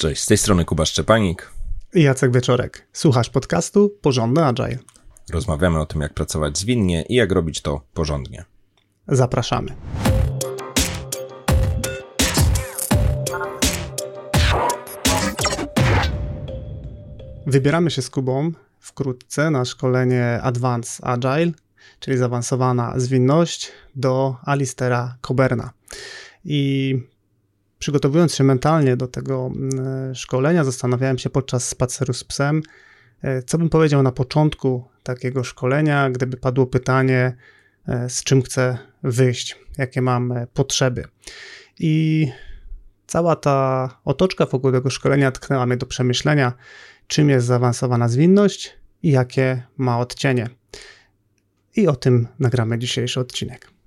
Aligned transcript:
Cześć, 0.00 0.22
z 0.22 0.26
tej 0.26 0.38
strony 0.38 0.64
Kuba 0.64 0.86
Szczepanik. 0.86 1.50
I 1.94 2.02
Jacek 2.02 2.32
Wieczorek. 2.32 2.86
Słuchasz 2.92 3.30
podcastu 3.30 3.90
Porządny 4.00 4.44
Agile. 4.44 4.78
Rozmawiamy 5.32 5.80
o 5.80 5.86
tym, 5.86 6.00
jak 6.00 6.14
pracować 6.14 6.58
zwinnie 6.58 7.04
i 7.08 7.14
jak 7.14 7.32
robić 7.32 7.60
to 7.60 7.80
porządnie. 7.94 8.44
Zapraszamy. 9.08 9.74
Wybieramy 17.46 17.90
się 17.90 18.02
z 18.02 18.10
Kubą 18.10 18.52
wkrótce 18.80 19.50
na 19.50 19.64
szkolenie 19.64 20.40
Advanced 20.42 21.06
Agile, 21.06 21.52
czyli 22.00 22.16
zaawansowana 22.16 22.94
zwinność, 22.96 23.72
do 23.96 24.36
Alistera 24.42 25.16
Coberna. 25.20 25.70
I 26.44 26.94
przygotowując 27.78 28.34
się 28.34 28.44
mentalnie 28.44 28.96
do 28.96 29.06
tego 29.06 29.50
mm, 29.54 30.14
szkolenia, 30.14 30.64
zastanawiałem 30.64 31.18
się 31.18 31.30
podczas 31.30 31.68
spaceru 31.68 32.12
z 32.12 32.24
psem, 32.24 32.62
e, 33.22 33.42
co 33.42 33.58
bym 33.58 33.68
powiedział 33.68 34.02
na 34.02 34.12
początku 34.12 34.84
takiego 35.02 35.44
szkolenia, 35.44 36.10
gdyby 36.10 36.36
padło 36.36 36.66
pytanie, 36.66 37.36
e, 37.88 38.10
z 38.10 38.24
czym 38.24 38.42
chcę 38.42 38.78
wyjść, 39.02 39.58
jakie 39.78 40.02
mam 40.02 40.32
e, 40.32 40.46
potrzeby. 40.46 41.04
I 41.78 42.28
cała 43.06 43.36
ta 43.36 43.88
otoczka 44.04 44.46
wokół 44.46 44.72
tego 44.72 44.90
szkolenia 44.90 45.30
tknęła 45.30 45.66
mnie 45.66 45.76
do 45.76 45.86
przemyślenia, 45.86 46.52
czym 47.06 47.30
jest 47.30 47.46
zaawansowana 47.46 48.08
zwinność 48.08 48.76
i 49.02 49.10
jakie 49.10 49.62
ma 49.76 49.98
odcienie. 49.98 50.48
I 51.76 51.88
o 51.88 51.96
tym 51.96 52.28
nagramy 52.38 52.78
dzisiejszy 52.78 53.20
odcinek. 53.20 53.77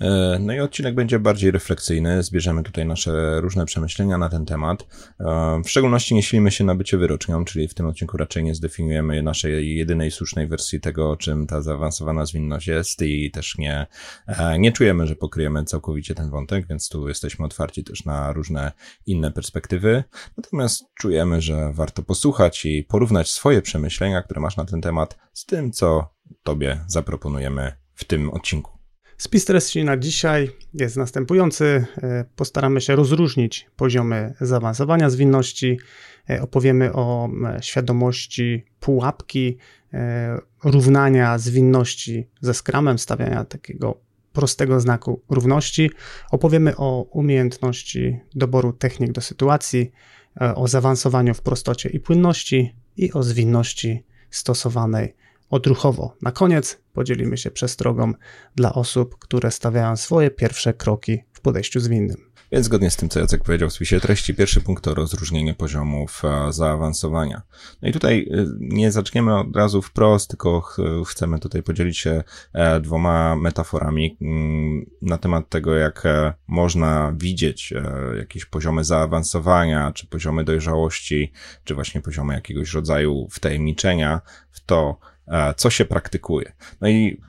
E, 0.00 0.38
no 0.40 0.52
i 0.52 0.60
odcinek 0.60 0.94
będzie 0.94 1.18
bardziej 1.18 1.50
refleksyjny. 1.50 2.22
Zbierzemy 2.22 2.62
tutaj 2.62 2.86
nasze 2.86 3.40
różne 3.40 3.66
przemyślenia 3.66 4.18
na 4.18 4.28
ten 4.28 4.46
temat. 4.46 4.86
E, 5.20 5.62
w 5.64 5.70
szczególności 5.70 6.14
nie 6.14 6.22
silimy 6.22 6.50
się 6.50 6.64
na 6.64 6.74
bycie 6.74 6.98
wyrocznią, 6.98 7.44
czyli 7.44 7.68
w 7.68 7.74
tym 7.74 7.86
odcinku 7.86 8.16
raczej 8.16 8.44
nie 8.44 8.54
zdefiniujemy 8.54 9.22
naszej 9.22 9.76
jedynej 9.76 10.10
słusznej 10.10 10.46
wersji 10.46 10.80
tego, 10.80 11.16
czym 11.16 11.46
ta 11.46 11.62
zaawansowana 11.62 12.26
zwinność 12.26 12.66
jest 12.66 13.02
i 13.02 13.30
też 13.30 13.58
nie, 13.58 13.86
e, 14.26 14.58
nie 14.58 14.72
czujemy, 14.72 15.06
że 15.06 15.16
pokryjemy 15.16 15.64
całkowicie 15.64 16.14
ten 16.14 16.30
wątek, 16.30 16.66
więc 16.66 16.88
tu 16.88 17.08
jesteśmy 17.08 17.44
otwarci 17.44 17.84
też 17.84 18.04
na 18.04 18.32
różne 18.32 18.72
inne 19.06 19.30
perspektywy. 19.30 20.04
Natomiast 20.36 20.84
czujemy, 20.94 21.40
że 21.40 21.72
warto 21.72 22.02
posłuchać 22.02 22.64
i 22.64 22.84
porównać 22.84 23.30
swoje 23.30 23.62
przemyślenia, 23.62 24.22
które 24.22 24.40
masz 24.40 24.56
na 24.56 24.64
ten 24.64 24.80
temat 24.80 25.18
z 25.32 25.46
tym, 25.46 25.72
co 25.72 26.18
Tobie 26.42 26.84
zaproponujemy 26.86 27.72
w 27.94 28.04
tym 28.04 28.30
odcinku. 28.30 28.77
Spis 29.18 29.44
treści 29.44 29.84
na 29.84 29.96
dzisiaj 29.96 30.50
jest 30.74 30.96
następujący. 30.96 31.86
E, 32.02 32.24
postaramy 32.36 32.80
się 32.80 32.96
rozróżnić 32.96 33.70
poziomy 33.76 34.34
zaawansowania 34.40 35.10
zwinności. 35.10 35.78
E, 36.30 36.42
opowiemy 36.42 36.92
o 36.92 37.28
świadomości 37.60 38.64
pułapki, 38.80 39.58
e, 39.92 40.38
równania 40.64 41.38
zwinności 41.38 42.28
ze 42.40 42.54
skramem, 42.54 42.98
stawiania 42.98 43.44
takiego 43.44 44.00
prostego 44.32 44.80
znaku 44.80 45.22
równości. 45.30 45.90
Opowiemy 46.30 46.76
o 46.76 47.02
umiejętności 47.02 48.20
doboru 48.34 48.72
technik 48.72 49.12
do 49.12 49.20
sytuacji, 49.20 49.92
o 50.54 50.68
zaawansowaniu 50.68 51.34
w 51.34 51.42
prostocie 51.42 51.88
i 51.88 52.00
płynności 52.00 52.74
i 52.96 53.12
o 53.12 53.22
zwinności 53.22 54.04
stosowanej 54.30 55.14
odruchowo. 55.50 56.16
Na 56.22 56.32
koniec 56.32 56.78
podzielimy 56.92 57.36
się 57.36 57.50
przestrogą 57.50 58.12
dla 58.56 58.74
osób, 58.74 59.18
które 59.18 59.50
stawiają 59.50 59.96
swoje 59.96 60.30
pierwsze 60.30 60.74
kroki 60.74 61.22
w 61.32 61.40
podejściu 61.40 61.80
zwinnym. 61.80 62.28
Więc 62.52 62.66
zgodnie 62.66 62.90
z 62.90 62.96
tym, 62.96 63.08
co 63.08 63.20
Jacek 63.20 63.44
powiedział 63.44 63.70
w 63.70 63.72
spisie 63.72 64.00
treści, 64.00 64.34
pierwszy 64.34 64.60
punkt 64.60 64.84
to 64.84 64.94
rozróżnienie 64.94 65.54
poziomów 65.54 66.22
e, 66.24 66.52
zaawansowania. 66.52 67.42
No 67.82 67.88
i 67.88 67.92
tutaj 67.92 68.28
e, 68.32 68.44
nie 68.58 68.92
zaczniemy 68.92 69.38
od 69.38 69.56
razu 69.56 69.82
wprost, 69.82 70.30
tylko 70.30 70.60
chcemy 71.06 71.38
tutaj 71.38 71.62
podzielić 71.62 71.98
się 71.98 72.24
e, 72.52 72.80
dwoma 72.80 73.36
metaforami 73.36 74.16
mm, 74.20 74.90
na 75.02 75.18
temat 75.18 75.48
tego, 75.48 75.74
jak 75.74 76.02
można 76.46 77.12
widzieć 77.16 77.74
jakieś 78.18 78.44
poziomy 78.44 78.84
zaawansowania, 78.84 79.92
czy 79.92 80.06
poziomy 80.06 80.44
dojrzałości, 80.44 81.32
czy 81.64 81.74
właśnie 81.74 82.02
poziomy 82.02 82.34
jakiegoś 82.34 82.72
rodzaju 82.74 83.28
wtajemniczenia 83.30 84.20
w 84.50 84.60
to, 84.64 84.98
co 85.56 85.70
się 85.70 85.84
praktykuje. 85.84 86.52
No 86.80 86.88
i 86.88 87.20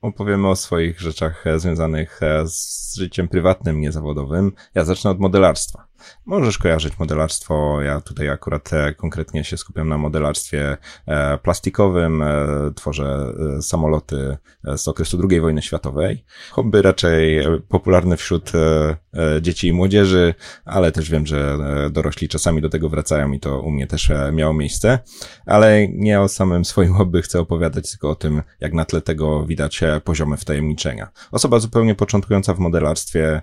opowiemy 0.00 0.48
o 0.48 0.56
swoich 0.56 1.00
rzeczach 1.00 1.46
e, 1.46 1.58
związanych 1.58 2.22
e, 2.22 2.46
z 2.46 2.94
życiem 2.96 3.28
prywatnym, 3.28 3.80
niezawodowym. 3.80 4.52
Ja 4.74 4.84
zacznę 4.84 5.10
od 5.10 5.20
modelarstwa. 5.20 5.89
Możesz 6.26 6.58
kojarzyć 6.58 6.98
modelarstwo. 6.98 7.82
Ja 7.82 8.00
tutaj 8.00 8.28
akurat 8.28 8.72
e, 8.72 8.94
konkretnie 8.94 9.44
się 9.44 9.56
skupiam 9.56 9.88
na 9.88 9.98
modelarstwie 9.98 10.76
e, 11.06 11.38
plastikowym. 11.38 12.22
E, 12.22 12.46
tworzę 12.74 13.32
samoloty 13.60 14.36
z 14.76 14.88
okresu 14.88 15.18
II 15.30 15.40
wojny 15.40 15.62
światowej. 15.62 16.24
Hobby 16.50 16.82
raczej 16.82 17.44
popularne 17.68 18.16
wśród 18.16 18.52
dzieci 19.40 19.68
i 19.68 19.72
młodzieży, 19.72 20.34
ale 20.64 20.92
też 20.92 21.10
wiem, 21.10 21.26
że 21.26 21.58
dorośli 21.90 22.28
czasami 22.28 22.62
do 22.62 22.68
tego 22.68 22.88
wracają 22.88 23.32
i 23.32 23.40
to 23.40 23.60
u 23.60 23.70
mnie 23.70 23.86
też 23.86 24.12
miało 24.32 24.54
miejsce. 24.54 24.98
Ale 25.46 25.88
nie 25.88 26.20
o 26.20 26.28
samym 26.28 26.64
swoim 26.64 26.94
hobby 26.94 27.22
chcę 27.22 27.40
opowiadać, 27.40 27.90
tylko 27.90 28.10
o 28.10 28.14
tym, 28.14 28.42
jak 28.60 28.72
na 28.72 28.84
tle 28.84 29.00
tego 29.00 29.46
widać 29.46 29.80
poziomy 30.04 30.36
wtajemniczenia. 30.36 31.08
Osoba 31.30 31.58
zupełnie 31.58 31.94
początkująca 31.94 32.54
w 32.54 32.58
modelarstwie 32.58 33.42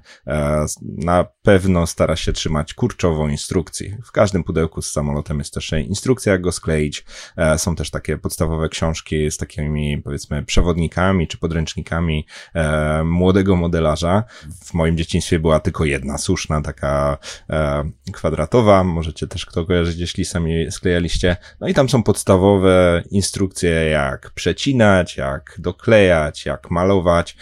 na 0.81 1.25
pewno 1.41 1.88
stara 1.88 2.16
się 2.16 2.34
trzymać 2.34 2.47
trzymać 2.47 2.74
kurczową 2.74 3.28
instrukcji. 3.28 3.96
W 4.03 4.12
każdym 4.12 4.44
pudełku 4.44 4.81
z 4.81 4.91
samolotem 4.91 5.40
jest 5.40 5.53
też 5.53 5.72
instrukcja, 5.72 6.31
jak 6.31 6.41
go 6.41 6.52
skleić. 6.52 7.06
E, 7.38 7.58
są 7.58 7.75
też 7.75 7.91
takie 7.91 8.18
podstawowe 8.18 8.69
książki 8.69 9.31
z 9.31 9.38
takimi, 9.38 10.02
powiedzmy, 10.02 10.44
przewodnikami 10.44 11.28
czy 11.28 11.38
podręcznikami 11.38 12.25
e, 12.56 13.03
młodego 13.03 13.56
modelarza. 13.56 14.24
W 14.66 14.74
moim 14.74 14.97
dzieciństwie 14.97 15.40
była 15.40 15.59
tylko 15.59 15.85
jedna 15.85 16.18
słuszna, 16.18 16.62
taka 16.62 17.18
e, 17.50 17.91
kwadratowa. 18.13 18.84
Możecie 18.84 19.28
też 19.28 19.46
kto 19.46 19.66
kojarzyć, 19.66 19.97
jeśli 20.00 20.25
sami 20.25 20.72
sklejaliście. 20.72 21.38
No 21.59 21.68
i 21.68 21.74
tam 21.74 21.90
są 21.90 22.03
podstawowe 22.03 23.03
instrukcje, 23.12 23.69
jak 23.69 24.31
przecinać, 24.31 25.18
jak 25.18 25.56
doklejać, 25.59 26.46
jak 26.46 26.72
malować, 26.72 27.38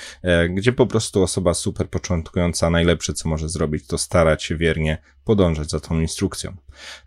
gdzie 0.50 0.74
po 0.74 0.88
prostu 0.88 1.24
osoba 1.24 1.54
super 1.54 1.90
początkująca 1.90 2.70
najlepsze, 2.70 3.14
co 3.14 3.30
może 3.30 3.50
zrobić, 3.50 3.88
to 3.88 3.98
starać 3.98 4.44
się 4.44 4.56
wiernie 4.58 4.95
podążać 5.24 5.70
za 5.70 5.80
tą 5.80 6.00
instrukcją. 6.00 6.56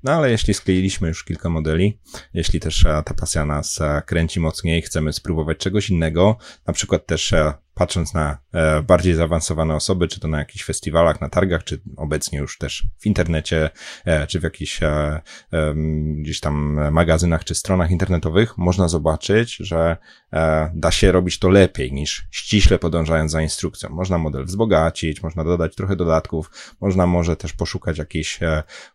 No 0.02 0.12
ale 0.12 0.30
jeśli 0.30 0.54
skleiliśmy 0.54 1.08
już 1.08 1.24
kilka 1.24 1.48
modeli, 1.48 1.98
jeśli 2.34 2.60
też 2.60 2.86
e, 2.86 3.02
ta 3.04 3.14
pasja 3.14 3.44
nas 3.44 3.80
e, 3.80 4.02
kręci 4.06 4.40
mocniej, 4.40 4.82
chcemy 4.82 5.12
spróbować 5.12 5.58
czegoś 5.58 5.90
innego, 5.90 6.36
na 6.66 6.72
przykład 6.72 7.06
też 7.06 7.32
e, 7.32 7.54
patrząc 7.78 8.14
na 8.14 8.38
e, 8.52 8.82
bardziej 8.82 9.14
zaawansowane 9.14 9.74
osoby, 9.74 10.08
czy 10.08 10.20
to 10.20 10.28
na 10.28 10.38
jakichś 10.38 10.64
festiwalach, 10.64 11.20
na 11.20 11.28
targach, 11.28 11.64
czy 11.64 11.80
obecnie 11.96 12.38
już 12.38 12.58
też 12.58 12.86
w 12.98 13.06
internecie, 13.06 13.70
e, 14.04 14.26
czy 14.26 14.40
w 14.40 14.42
jakichś 14.42 14.82
e, 14.82 15.20
gdzieś 16.16 16.40
tam 16.40 16.80
magazynach, 16.92 17.44
czy 17.44 17.54
stronach 17.54 17.90
internetowych, 17.90 18.58
można 18.58 18.88
zobaczyć, 18.88 19.56
że 19.56 19.96
da 20.74 20.90
się 20.90 21.12
robić 21.12 21.38
to 21.38 21.48
lepiej 21.48 21.92
niż 21.92 22.28
ściśle 22.30 22.78
podążając 22.78 23.32
za 23.32 23.42
instrukcją. 23.42 23.88
Można 23.90 24.18
model 24.18 24.44
wzbogacić, 24.44 25.22
można 25.22 25.44
dodać 25.44 25.74
trochę 25.74 25.96
dodatków, 25.96 26.50
można 26.80 27.06
może 27.06 27.36
też 27.36 27.52
poszukać 27.52 27.98
jakichś 27.98 28.40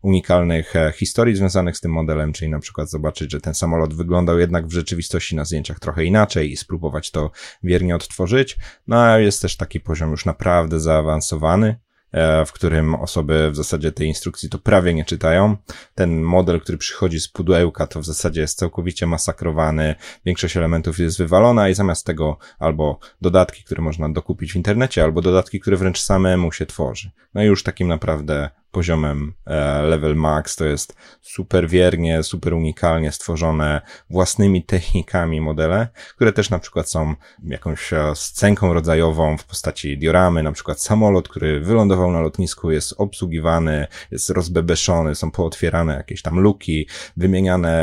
unikalnych 0.01 0.73
historii 0.95 1.35
związanych 1.35 1.77
z 1.77 1.81
tym 1.81 1.91
modelem, 1.91 2.33
czyli 2.33 2.51
na 2.51 2.59
przykład 2.59 2.89
zobaczyć, 2.89 3.31
że 3.31 3.41
ten 3.41 3.53
samolot 3.53 3.93
wyglądał 3.93 4.39
jednak 4.39 4.67
w 4.67 4.71
rzeczywistości 4.71 5.35
na 5.35 5.45
zdjęciach 5.45 5.79
trochę 5.79 6.05
inaczej 6.05 6.51
i 6.51 6.57
spróbować 6.57 7.11
to 7.11 7.31
wiernie 7.63 7.95
odtworzyć. 7.95 8.57
No 8.87 9.01
a 9.01 9.19
jest 9.19 9.41
też 9.41 9.57
taki 9.57 9.79
poziom 9.79 10.11
już 10.11 10.25
naprawdę 10.25 10.79
zaawansowany, 10.79 11.79
e, 12.11 12.45
w 12.45 12.51
którym 12.51 12.95
osoby 12.95 13.51
w 13.51 13.55
zasadzie 13.55 13.91
tej 13.91 14.07
instrukcji 14.07 14.49
to 14.49 14.59
prawie 14.59 14.93
nie 14.93 15.05
czytają. 15.05 15.57
Ten 15.95 16.21
model, 16.21 16.61
który 16.61 16.77
przychodzi 16.77 17.19
z 17.19 17.27
pudełka, 17.27 17.87
to 17.87 17.99
w 17.99 18.05
zasadzie 18.05 18.41
jest 18.41 18.57
całkowicie 18.57 19.07
masakrowany, 19.07 19.95
większość 20.25 20.57
elementów 20.57 20.99
jest 20.99 21.17
wywalona 21.17 21.69
i 21.69 21.73
zamiast 21.73 22.05
tego 22.05 22.37
albo 22.59 22.99
dodatki, 23.21 23.63
które 23.63 23.81
można 23.81 24.09
dokupić 24.09 24.53
w 24.53 24.55
internecie, 24.55 25.03
albo 25.03 25.21
dodatki, 25.21 25.59
które 25.59 25.77
wręcz 25.77 26.01
samemu 26.01 26.51
się 26.51 26.65
tworzy. 26.65 27.11
No 27.33 27.43
i 27.43 27.45
już 27.45 27.63
takim 27.63 27.87
naprawdę 27.87 28.49
poziomem 28.73 29.33
e, 29.45 29.81
level 29.81 30.15
max, 30.15 30.55
to 30.55 30.65
jest 30.65 30.95
super 31.21 31.69
wiernie, 31.69 32.23
super 32.23 32.53
unikalnie 32.53 33.11
stworzone 33.11 33.81
własnymi 34.09 34.63
technikami 34.63 35.41
modele, 35.41 35.87
które 36.15 36.33
też 36.33 36.49
na 36.49 36.59
przykład 36.59 36.89
są 36.89 37.15
jakąś 37.43 37.93
e, 37.93 38.15
scenką 38.15 38.73
rodzajową 38.73 39.37
w 39.37 39.45
postaci 39.45 39.97
dioramy, 39.97 40.43
na 40.43 40.51
przykład 40.51 40.81
samolot, 40.81 41.29
który 41.29 41.59
wylądował 41.59 42.11
na 42.11 42.21
lotnisku, 42.21 42.71
jest 42.71 42.93
obsługiwany, 42.97 43.87
jest 44.11 44.29
rozbebeszony, 44.29 45.15
są 45.15 45.31
pootwierane 45.31 45.93
jakieś 45.95 46.21
tam 46.21 46.39
luki, 46.39 46.87
wymieniane, 47.17 47.73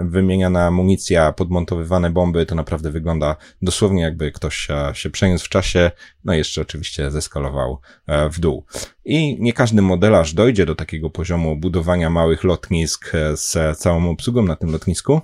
wymieniana 0.00 0.66
amunicja, 0.66 1.32
podmontowywane 1.32 2.10
bomby, 2.10 2.46
to 2.46 2.54
naprawdę 2.54 2.90
wygląda 2.90 3.36
dosłownie 3.62 4.02
jakby 4.02 4.32
ktoś 4.32 4.70
e, 4.70 4.90
się 4.94 5.10
przeniósł 5.10 5.46
w 5.46 5.48
czasie, 5.48 5.90
no 6.24 6.34
i 6.34 6.38
jeszcze 6.38 6.62
oczywiście 6.62 7.10
zeskalował 7.10 7.80
w 8.30 8.40
dół. 8.40 8.64
I 9.04 9.36
nie 9.40 9.52
każdy 9.52 9.82
modelarz 9.82 10.34
dojdzie 10.38 10.66
do 10.66 10.74
takiego 10.74 11.10
poziomu 11.10 11.56
budowania 11.56 12.10
małych 12.10 12.44
lotnisk 12.44 13.12
z 13.34 13.78
całą 13.78 14.10
obsługą 14.10 14.42
na 14.42 14.56
tym 14.56 14.72
lotnisku, 14.72 15.20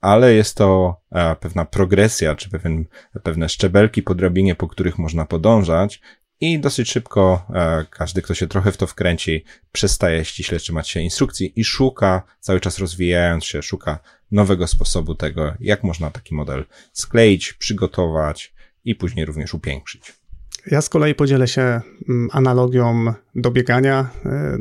ale 0.00 0.34
jest 0.34 0.56
to 0.56 1.00
pewna 1.40 1.64
progresja, 1.64 2.34
czy 2.34 2.50
pewien, 2.50 2.84
pewne 3.22 3.48
szczebelki 3.48 4.02
po 4.02 4.14
drabinie, 4.14 4.54
po 4.54 4.68
których 4.68 4.98
można 4.98 5.24
podążać 5.24 6.00
i 6.40 6.58
dosyć 6.58 6.90
szybko 6.90 7.46
e, 7.54 7.84
każdy, 7.90 8.22
kto 8.22 8.34
się 8.34 8.46
trochę 8.46 8.72
w 8.72 8.76
to 8.76 8.86
wkręci, 8.86 9.44
przestaje 9.72 10.24
ściśle 10.24 10.58
trzymać 10.58 10.88
się 10.88 11.00
instrukcji 11.00 11.52
i 11.60 11.64
szuka, 11.64 12.22
cały 12.40 12.60
czas 12.60 12.78
rozwijając 12.78 13.44
się, 13.44 13.62
szuka 13.62 13.98
nowego 14.30 14.66
sposobu 14.66 15.14
tego, 15.14 15.54
jak 15.60 15.84
można 15.84 16.10
taki 16.10 16.34
model 16.34 16.64
skleić, 16.92 17.52
przygotować 17.52 18.54
i 18.84 18.94
później 18.94 19.26
również 19.26 19.54
upiększyć. 19.54 20.19
Ja 20.66 20.82
z 20.82 20.88
kolei 20.88 21.14
podzielę 21.14 21.48
się 21.48 21.80
mm, 22.08 22.28
analogią 22.32 23.12
do 23.34 23.50
biegania. 23.50 24.10
E, 24.26 24.58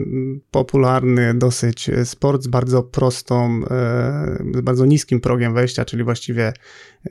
popularny 0.52 1.34
dosyć 1.34 1.90
sport 2.04 2.44
z 2.44 2.48
bardzo 2.48 2.84
prostą, 2.84 3.62
e, 3.72 4.44
z 4.56 4.62
bardzo 4.62 4.86
niskim 4.86 5.20
progiem 5.22 5.54
wejścia, 5.54 5.86
czyli 5.86 6.04
właściwie 6.04 6.54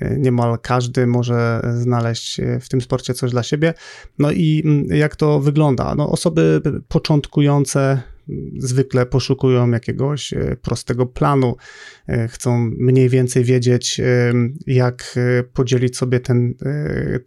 e, 0.01 0.19
niemal 0.19 0.59
każdy 0.63 1.07
może 1.07 1.61
znaleźć 1.75 2.41
w 2.61 2.69
tym 2.69 2.81
sporcie 2.81 3.15
coś 3.15 3.31
dla 3.31 3.43
siebie. 3.43 3.75
No 4.19 4.31
i 4.31 4.63
mm, 4.65 4.87
jak 4.87 5.17
to 5.17 5.41
wygląda? 5.41 5.95
No 5.95 6.11
osoby 6.11 6.61
początkujące 6.89 8.03
zwykle 8.59 9.07
poszukują 9.07 9.71
jakiegoś 9.71 10.35
prostego 10.63 11.07
planu, 11.07 11.57
chcą 12.29 12.71
mniej 12.79 13.09
więcej 13.09 13.45
wiedzieć, 13.45 14.01
jak 14.67 15.19
podzielić 15.55 15.97
sobie 15.97 16.21
ten 16.21 16.55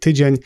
tydzień. 0.00 0.36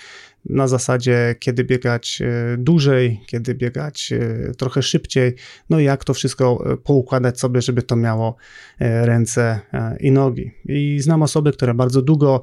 Na 0.48 0.68
zasadzie, 0.68 1.34
kiedy 1.38 1.64
biegać 1.64 2.22
e, 2.22 2.56
dłużej, 2.58 3.20
kiedy 3.26 3.54
biegać 3.54 4.12
e, 4.12 4.54
trochę 4.54 4.82
szybciej, 4.82 5.34
no 5.70 5.80
i 5.80 5.84
jak 5.84 6.04
to 6.04 6.14
wszystko 6.14 6.64
e, 6.72 6.76
poukładać 6.76 7.40
sobie, 7.40 7.62
żeby 7.62 7.82
to 7.82 7.96
miało 7.96 8.36
ręce 8.80 9.60
i 10.00 10.10
nogi. 10.10 10.50
I 10.64 10.98
znam 11.00 11.22
osoby, 11.22 11.52
które 11.52 11.74
bardzo 11.74 12.02
długo 12.02 12.42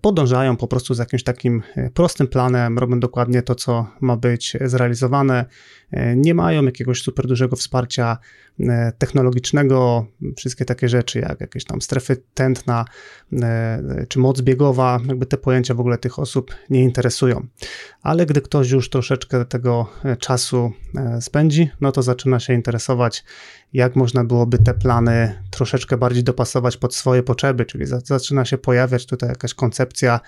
podążają 0.00 0.56
po 0.56 0.68
prostu 0.68 0.94
z 0.94 0.98
jakimś 0.98 1.22
takim 1.22 1.62
prostym 1.94 2.26
planem, 2.26 2.78
robią 2.78 3.00
dokładnie 3.00 3.42
to, 3.42 3.54
co 3.54 3.86
ma 4.00 4.16
być 4.16 4.56
zrealizowane, 4.64 5.44
nie 6.16 6.34
mają 6.34 6.64
jakiegoś 6.64 7.02
super 7.02 7.26
dużego 7.26 7.56
wsparcia 7.56 8.18
E, 8.60 8.92
technologicznego, 8.98 10.06
wszystkie 10.36 10.64
takie 10.64 10.88
rzeczy 10.88 11.18
jak 11.18 11.40
jakieś 11.40 11.64
tam 11.64 11.82
strefy 11.82 12.16
tętna 12.34 12.84
e, 13.32 14.06
czy 14.08 14.18
moc 14.18 14.40
biegowa, 14.40 15.00
jakby 15.08 15.26
te 15.26 15.36
pojęcia 15.36 15.74
w 15.74 15.80
ogóle 15.80 15.98
tych 15.98 16.18
osób 16.18 16.54
nie 16.70 16.82
interesują. 16.82 17.46
Ale 18.02 18.26
gdy 18.26 18.40
ktoś 18.40 18.70
już 18.70 18.90
troszeczkę 18.90 19.44
tego 19.44 19.86
e, 20.04 20.16
czasu 20.16 20.72
spędzi, 21.20 21.70
no 21.80 21.92
to 21.92 22.02
zaczyna 22.02 22.40
się 22.40 22.54
interesować, 22.54 23.24
jak 23.72 23.96
można 23.96 24.24
byłoby 24.24 24.58
te 24.58 24.74
plany 24.74 25.42
troszeczkę 25.50 25.96
bardziej 25.96 26.24
dopasować 26.24 26.76
pod 26.76 26.94
swoje 26.94 27.22
potrzeby, 27.22 27.64
czyli 27.64 27.84
zaczyna 28.04 28.44
się 28.44 28.58
pojawiać 28.58 29.06
tutaj 29.06 29.28
jakaś 29.28 29.54
koncepcja 29.54 30.20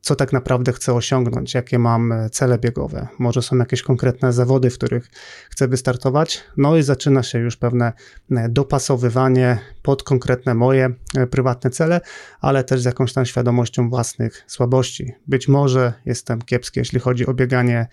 co 0.00 0.16
tak 0.16 0.32
naprawdę 0.32 0.72
chcę 0.72 0.94
osiągnąć, 0.94 1.54
jakie 1.54 1.78
mam 1.78 2.12
e, 2.12 2.30
cele 2.30 2.58
biegowe. 2.58 3.08
Może 3.18 3.42
są 3.42 3.56
jakieś 3.56 3.82
konkretne 3.82 4.32
zawody, 4.32 4.70
w 4.70 4.74
których 4.74 5.10
chcę 5.50 5.68
wystartować. 5.68 6.44
No 6.56 6.76
i 6.76 6.82
zaczyna 6.82 7.22
się 7.22 7.38
już 7.38 7.56
pewne 7.56 7.92
e, 8.30 8.48
dopasowywanie 8.48 9.58
pod 9.82 10.02
konkretne 10.02 10.54
moje 10.54 10.90
e, 11.16 11.26
prywatne 11.26 11.70
cele, 11.70 12.00
ale 12.40 12.64
też 12.64 12.80
z 12.80 12.84
jakąś 12.84 13.12
tam 13.12 13.26
świadomością 13.26 13.90
własnych 13.90 14.44
słabości. 14.46 15.12
Być 15.26 15.48
może 15.48 15.92
jestem 16.06 16.42
kiepski, 16.42 16.80
jeśli 16.80 17.00
chodzi 17.00 17.26
o 17.26 17.34
bieganie 17.34 17.86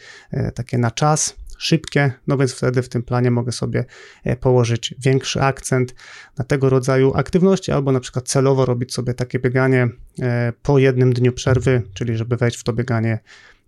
takie 0.55 0.77
na 0.77 0.91
czas, 0.91 1.35
szybkie, 1.57 2.11
no 2.27 2.37
więc 2.37 2.53
wtedy 2.53 2.81
w 2.81 2.89
tym 2.89 3.03
planie 3.03 3.31
mogę 3.31 3.51
sobie 3.51 3.85
e, 4.23 4.35
położyć 4.35 4.95
większy 4.99 5.41
akcent 5.41 5.95
na 6.37 6.45
tego 6.45 6.69
rodzaju 6.69 7.13
aktywności, 7.15 7.71
albo 7.71 7.91
na 7.91 7.99
przykład 7.99 8.27
celowo 8.27 8.65
robić 8.65 8.93
sobie 8.93 9.13
takie 9.13 9.39
bieganie 9.39 9.89
e, 10.21 10.53
po 10.63 10.79
jednym 10.79 11.13
dniu 11.13 11.33
przerwy, 11.33 11.81
czyli 11.93 12.17
żeby 12.17 12.37
wejść 12.37 12.57
w 12.57 12.63
to 12.63 12.73
bieganie 12.73 13.19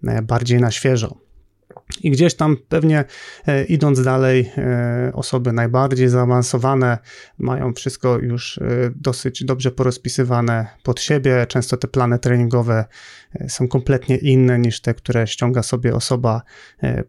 e, 0.07 0.21
bardziej 0.21 0.59
na 0.59 0.71
świeżo. 0.71 1.28
I 2.01 2.11
gdzieś 2.11 2.35
tam 2.35 2.57
pewnie 2.69 3.05
e, 3.47 3.63
idąc 3.63 4.03
dalej, 4.03 4.51
e, 4.57 5.11
osoby 5.13 5.53
najbardziej 5.53 6.09
zaawansowane 6.09 6.97
mają 7.37 7.73
wszystko 7.73 8.17
już 8.17 8.57
e, 8.57 8.61
dosyć 8.95 9.43
dobrze 9.43 9.71
porozpisywane 9.71 10.67
pod 10.83 11.01
siebie. 11.01 11.45
Często 11.47 11.77
te 11.77 11.87
plany 11.87 12.19
treningowe 12.19 12.85
są 13.47 13.67
kompletnie 13.67 14.17
inne 14.17 14.59
niż 14.59 14.81
te, 14.81 14.93
które 14.93 15.27
ściąga 15.27 15.63
sobie 15.63 15.95
osoba 15.95 16.41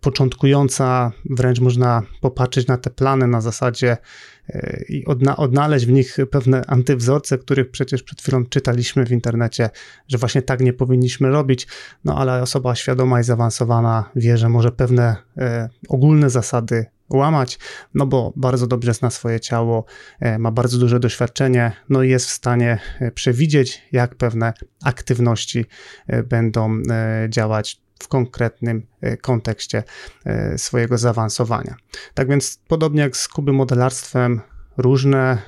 początkująca. 0.00 1.12
Wręcz 1.30 1.60
można 1.60 2.02
popatrzeć 2.20 2.66
na 2.66 2.78
te 2.78 2.90
plany 2.90 3.26
na 3.26 3.40
zasadzie 3.40 3.96
i 4.88 5.06
odna 5.06 5.36
odnaleźć 5.36 5.86
w 5.86 5.92
nich 5.92 6.16
pewne 6.30 6.62
antywzorce, 6.66 7.38
których 7.38 7.70
przecież 7.70 8.02
przed 8.02 8.20
chwilą 8.22 8.46
czytaliśmy 8.46 9.06
w 9.06 9.12
internecie, 9.12 9.70
że 10.08 10.18
właśnie 10.18 10.42
tak 10.42 10.60
nie 10.60 10.72
powinniśmy 10.72 11.30
robić. 11.30 11.66
No 12.04 12.18
ale 12.18 12.42
osoba 12.42 12.74
świadoma 12.74 13.20
i 13.20 13.24
zaawansowana 13.24 14.10
wie, 14.16 14.38
że 14.38 14.48
może 14.48 14.72
pewne 14.72 15.16
e, 15.38 15.68
ogólne 15.88 16.30
zasady 16.30 16.86
łamać, 17.10 17.58
no 17.94 18.06
bo 18.06 18.32
bardzo 18.36 18.66
dobrze 18.66 18.94
zna 18.94 19.10
swoje 19.10 19.40
ciało, 19.40 19.84
e, 20.20 20.38
ma 20.38 20.50
bardzo 20.50 20.78
duże 20.78 21.00
doświadczenie, 21.00 21.72
no 21.88 22.02
i 22.02 22.10
jest 22.10 22.26
w 22.26 22.30
stanie 22.30 22.78
e, 23.00 23.10
przewidzieć, 23.10 23.82
jak 23.92 24.14
pewne 24.14 24.52
aktywności 24.84 25.64
e, 26.06 26.22
będą 26.22 26.82
działać 27.28 27.80
w 28.02 28.08
konkretnym 28.08 28.86
e, 29.00 29.16
kontekście 29.16 29.82
swojego 30.56 30.98
zaawansowania. 30.98 31.74
Tak 32.14 32.28
więc 32.28 32.60
podobnie 32.68 33.02
jak 33.02 33.16
z 33.16 33.28
kuby 33.28 33.52
modelarstwem, 33.52 34.40
różne 34.76 35.38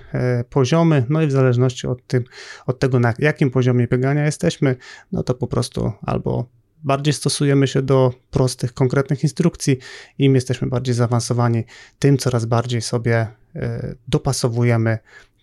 poziomy, 0.51 1.05
no 1.09 1.23
i 1.23 1.27
w 1.27 1.33
zależności 1.33 1.87
od, 1.87 2.07
tym, 2.07 2.25
od 2.67 2.79
tego, 2.79 2.99
na 2.99 3.15
jakim 3.19 3.51
poziomie 3.51 3.87
biegania 3.87 4.25
jesteśmy, 4.25 4.77
no 5.13 5.23
to 5.23 5.35
po 5.35 5.47
prostu 5.47 5.93
albo 6.03 6.49
bardziej 6.85 7.15
stosujemy 7.15 7.67
się 7.67 7.83
do 7.83 8.15
prostych, 8.31 8.75
konkretnych 8.75 9.23
instrukcji, 9.23 9.79
im 10.19 10.35
jesteśmy 10.35 10.69
bardziej 10.69 10.95
zaawansowani, 10.95 11.65
tym 11.99 12.19
coraz 12.19 12.45
bardziej 12.45 12.83
sobie 12.83 13.27
e, 13.57 13.95
dopasowujemy 14.09 14.99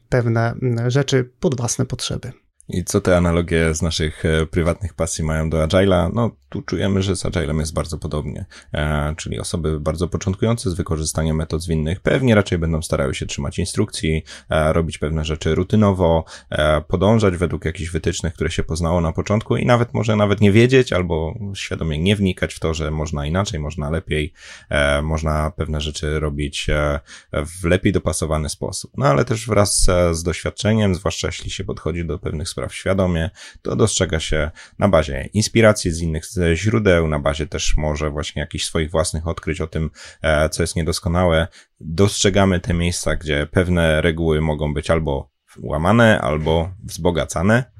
pewne 0.09 0.55
rzeczy 0.87 1.29
pod 1.39 1.57
własne 1.57 1.85
potrzeby. 1.85 2.31
I 2.69 2.83
co 2.83 3.01
te 3.01 3.17
analogie 3.17 3.73
z 3.73 3.81
naszych 3.81 4.25
e, 4.25 4.45
prywatnych 4.45 4.93
pasji 4.93 5.23
mają 5.23 5.49
do 5.49 5.67
Agile'a? 5.67 6.11
No, 6.13 6.31
tu 6.49 6.61
czujemy, 6.61 7.01
że 7.01 7.15
z 7.15 7.25
Agilem 7.25 7.59
jest 7.59 7.73
bardzo 7.73 7.97
podobnie. 7.97 8.45
E, 8.73 9.13
czyli 9.17 9.39
osoby 9.39 9.79
bardzo 9.79 10.07
początkujące 10.07 10.69
z 10.69 10.73
wykorzystaniem 10.73 11.35
metod 11.35 11.61
zwinnych 11.61 11.99
pewnie 11.99 12.35
raczej 12.35 12.57
będą 12.57 12.81
starały 12.81 13.15
się 13.15 13.25
trzymać 13.25 13.59
instrukcji, 13.59 14.23
e, 14.49 14.73
robić 14.73 14.97
pewne 14.97 15.25
rzeczy 15.25 15.55
rutynowo, 15.55 16.25
e, 16.49 16.81
podążać 16.81 17.37
według 17.37 17.65
jakichś 17.65 17.89
wytycznych, 17.91 18.33
które 18.33 18.51
się 18.51 18.63
poznało 18.63 19.01
na 19.01 19.11
początku 19.11 19.57
i 19.57 19.65
nawet 19.65 19.93
może 19.93 20.15
nawet 20.15 20.41
nie 20.41 20.51
wiedzieć 20.51 20.93
albo 20.93 21.33
świadomie 21.55 21.99
nie 21.99 22.15
wnikać 22.15 22.53
w 22.53 22.59
to, 22.59 22.73
że 22.73 22.91
można 22.91 23.25
inaczej, 23.25 23.59
można 23.59 23.89
lepiej, 23.89 24.33
e, 24.69 25.01
można 25.01 25.51
pewne 25.51 25.81
rzeczy 25.81 26.19
robić 26.19 26.69
e, 26.69 26.99
w 27.33 27.65
lepiej 27.65 27.93
dopasowany 27.93 28.49
sposób. 28.49 28.91
No 28.97 29.05
ale 29.05 29.25
też 29.25 29.47
wraz 29.47 29.87
z 30.11 30.23
doświadczeniem, 30.23 30.95
zwłaszcza 30.95 31.27
jeśli 31.27 31.51
się 31.51 31.63
podchodzi 31.63 32.05
do 32.05 32.19
pewnych 32.19 32.49
spraw 32.59 32.75
świadomie, 32.75 33.29
to 33.61 33.75
dostrzega 33.75 34.19
się 34.19 34.51
na 34.79 34.89
bazie 34.89 35.29
inspiracji 35.33 35.91
z 35.91 36.01
innych 36.01 36.23
źródeł, 36.53 37.07
na 37.07 37.19
bazie 37.19 37.47
też 37.47 37.77
może 37.77 38.09
właśnie 38.09 38.39
jakichś 38.39 38.65
swoich 38.65 38.91
własnych 38.91 39.27
odkryć 39.27 39.61
o 39.61 39.67
tym, 39.67 39.89
e, 40.21 40.49
co 40.49 40.63
jest 40.63 40.75
niedoskonałe. 40.75 41.47
Dostrzegamy 41.79 42.59
te 42.59 42.73
miejsca, 42.73 43.15
gdzie 43.15 43.47
pewne 43.51 44.01
reguły 44.01 44.41
mogą 44.41 44.73
być 44.73 44.89
albo 44.89 45.31
łamane, 45.57 46.21
albo 46.21 46.71
wzbogacane 46.83 47.79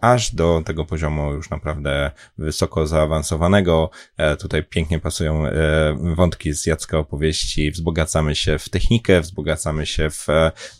aż 0.00 0.34
do 0.34 0.62
tego 0.64 0.84
poziomu 0.84 1.32
już 1.32 1.50
naprawdę 1.50 2.10
wysoko 2.38 2.86
zaawansowanego. 2.86 3.90
E, 4.16 4.36
tutaj 4.36 4.64
pięknie 4.64 4.98
pasują 4.98 5.46
e, 5.46 5.52
wątki 6.14 6.52
z 6.52 6.66
Jacka 6.66 6.98
opowieści. 6.98 7.70
Wzbogacamy 7.70 8.34
się 8.34 8.58
w 8.58 8.68
technikę, 8.68 9.20
wzbogacamy 9.20 9.86
się 9.86 10.10
w 10.10 10.26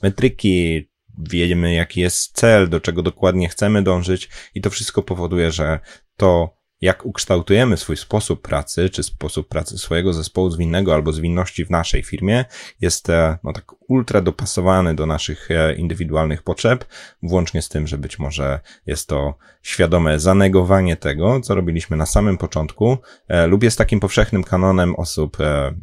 metryki, 0.02 0.89
wiemy 1.28 1.74
jaki 1.74 2.00
jest 2.00 2.36
cel, 2.36 2.68
do 2.68 2.80
czego 2.80 3.02
dokładnie 3.02 3.48
chcemy 3.48 3.82
dążyć 3.82 4.28
i 4.54 4.60
to 4.60 4.70
wszystko 4.70 5.02
powoduje, 5.02 5.52
że 5.52 5.80
to 6.16 6.60
jak 6.80 7.06
ukształtujemy 7.06 7.76
swój 7.76 7.96
sposób 7.96 8.42
pracy, 8.42 8.90
czy 8.90 9.02
sposób 9.02 9.48
pracy 9.48 9.78
swojego 9.78 10.12
zespołu 10.12 10.50
zwinnego 10.50 10.94
albo 10.94 11.12
zwinności 11.12 11.64
w 11.64 11.70
naszej 11.70 12.02
firmie, 12.02 12.44
jest 12.80 13.10
e, 13.10 13.38
no 13.44 13.52
tak 13.52 13.64
ultra 13.88 14.20
dopasowany 14.20 14.94
do 14.94 15.06
naszych 15.06 15.50
e, 15.50 15.74
indywidualnych 15.74 16.42
potrzeb, 16.42 16.84
włącznie 17.22 17.62
z 17.62 17.68
tym, 17.68 17.86
że 17.86 17.98
być 17.98 18.18
może 18.18 18.60
jest 18.86 19.08
to 19.08 19.34
świadome 19.62 20.20
zanegowanie 20.20 20.96
tego, 20.96 21.40
co 21.40 21.54
robiliśmy 21.54 21.96
na 21.96 22.06
samym 22.06 22.38
początku, 22.38 22.98
e, 23.28 23.46
lub 23.46 23.62
jest 23.62 23.78
takim 23.78 24.00
powszechnym 24.00 24.44
kanonem 24.44 24.96
osób 24.96 25.36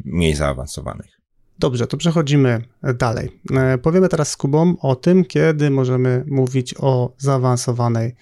mniej 0.06 0.36
zaawansowanych. 0.36 1.17
Dobrze, 1.60 1.88
to 1.88 1.98
przechodzimy 1.98 2.62
dalej. 2.98 3.42
Powiemy 3.82 4.10
teraz 4.10 4.32
z 4.32 4.38
Kubą 4.38 4.76
o 4.82 4.96
tym, 4.96 5.26
kiedy 5.26 5.70
możemy 5.70 6.24
mówić 6.28 6.76
o 6.80 7.14
zaawansowanej 7.18 8.16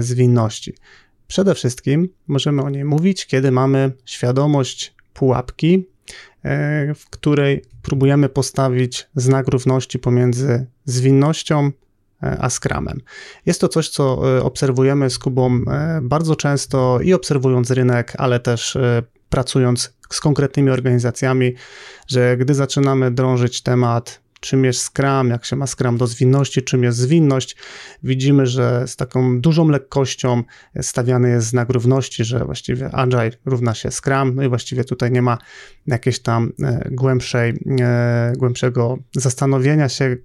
zwinności. 0.00 0.74
Przede 1.26 1.54
wszystkim 1.54 2.08
możemy 2.26 2.62
o 2.62 2.70
niej 2.70 2.84
mówić, 2.84 3.26
kiedy 3.26 3.50
mamy 3.52 3.92
świadomość 4.04 4.94
pułapki, 5.14 5.88
w 6.94 7.10
której 7.10 7.64
próbujemy 7.82 8.28
postawić 8.28 9.08
znak 9.16 9.48
równości 9.48 9.98
pomiędzy 9.98 10.66
zwinnością 10.84 11.70
a 12.20 12.50
Scrumem. 12.50 13.00
Jest 13.46 13.60
to 13.60 13.68
coś, 13.68 13.88
co 13.88 14.22
obserwujemy 14.44 15.10
z 15.10 15.18
Kubą 15.18 15.60
bardzo 16.02 16.36
często 16.36 17.00
i 17.00 17.12
obserwując 17.14 17.70
rynek, 17.70 18.12
ale 18.18 18.40
też 18.40 18.78
pracując 19.32 19.92
z 20.10 20.20
konkretnymi 20.20 20.70
organizacjami, 20.70 21.54
że 22.08 22.36
gdy 22.36 22.54
zaczynamy 22.54 23.10
drążyć 23.10 23.62
temat 23.62 24.22
czym 24.40 24.64
jest 24.64 24.84
Scrum, 24.84 25.30
jak 25.30 25.44
się 25.44 25.56
ma 25.56 25.66
Scrum 25.66 25.96
do 25.98 26.06
zwinności, 26.06 26.62
czym 26.62 26.82
jest 26.82 26.98
zwinność. 26.98 27.56
Widzimy, 28.02 28.46
że 28.46 28.88
z 28.88 28.96
taką 28.96 29.40
dużą 29.40 29.68
lekkością 29.68 30.42
stawiany 30.80 31.30
jest 31.30 31.46
znak 31.46 31.70
równości, 31.70 32.24
że 32.24 32.44
właściwie 32.44 32.94
Agile 32.94 33.30
równa 33.44 33.74
się 33.74 33.90
Scrum, 33.90 34.34
no 34.34 34.42
i 34.42 34.48
właściwie 34.48 34.84
tutaj 34.84 35.10
nie 35.10 35.22
ma 35.22 35.38
jakiejś 35.86 36.18
tam 36.18 36.52
e, 36.62 36.88
głębszej, 36.90 37.54
e, 37.80 38.32
głębszego 38.36 38.98
zastanowienia 39.12 39.88
się, 39.88 40.16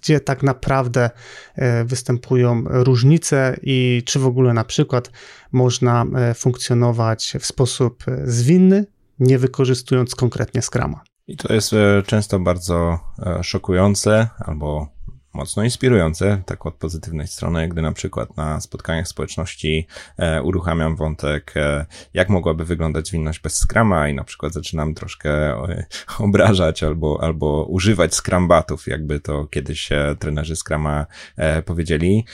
gdzie 0.00 0.20
tak 0.20 0.42
naprawdę 0.42 1.10
e, 1.54 1.84
występują 1.84 2.64
różnice 2.66 3.56
i 3.62 4.02
czy 4.06 4.18
w 4.18 4.26
ogóle 4.26 4.52
na 4.52 4.64
przykład 4.64 5.10
można 5.52 6.06
funkcjonować 6.34 7.34
w 7.40 7.46
sposób 7.46 8.04
zwinny, 8.24 8.86
nie 9.18 9.38
wykorzystując 9.38 10.14
konkretnie 10.14 10.62
Scrama. 10.62 11.00
I 11.28 11.36
to 11.36 11.54
jest 11.54 11.72
e, 11.72 12.02
często 12.06 12.38
bardzo 12.38 12.98
e, 13.18 13.44
szokujące 13.44 14.28
albo 14.38 14.95
mocno 15.36 15.64
inspirujące, 15.64 16.42
tak 16.46 16.66
od 16.66 16.74
pozytywnej 16.74 17.26
strony, 17.26 17.68
gdy 17.68 17.82
na 17.82 17.92
przykład 17.92 18.36
na 18.36 18.60
spotkaniach 18.60 19.08
społeczności 19.08 19.86
e, 20.18 20.42
uruchamiam 20.42 20.96
wątek, 20.96 21.52
e, 21.56 21.86
jak 22.14 22.28
mogłaby 22.28 22.64
wyglądać 22.64 23.08
zwinność 23.08 23.40
bez 23.40 23.56
Scrama 23.56 24.08
i 24.08 24.14
na 24.14 24.24
przykład 24.24 24.52
zaczynam 24.52 24.94
troszkę 24.94 25.30
e, 25.30 25.86
obrażać 26.18 26.82
albo, 26.82 27.18
albo 27.22 27.64
używać 27.64 28.14
Scrumbatów, 28.14 28.86
jakby 28.86 29.20
to 29.20 29.46
kiedyś 29.46 29.88
trenerzy 30.18 30.56
Scrama 30.56 31.06
e, 31.36 31.62
powiedzieli. 31.62 32.24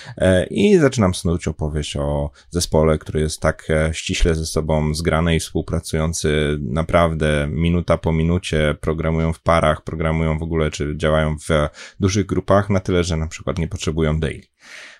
I 0.51 0.79
zaczynam 0.79 1.15
snuć 1.15 1.49
opowieść 1.49 1.97
o 1.97 2.31
zespole, 2.51 2.99
który 2.99 3.21
jest 3.21 3.41
tak 3.41 3.69
ściśle 3.93 4.35
ze 4.35 4.47
sobą 4.47 4.95
zgrany 4.95 5.37
i 5.37 5.41
współpracujący 5.41 6.59
naprawdę 6.61 7.49
minuta 7.51 7.99
po 7.99 8.13
minucie, 8.13 8.75
programują 8.81 9.33
w 9.33 9.41
parach, 9.41 9.85
programują 9.85 10.39
w 10.39 10.43
ogóle, 10.43 10.71
czy 10.71 10.97
działają 10.97 11.37
w 11.39 11.49
dużych 12.01 12.27
grupach 12.27 12.71
na 12.71 12.81
tyle 12.81 12.92
tyle, 12.93 13.05
że 13.05 13.17
na 13.17 13.27
przykład 13.27 13.59
nie 13.59 13.69
potrzebują 13.69 14.21
daily. 14.21 14.43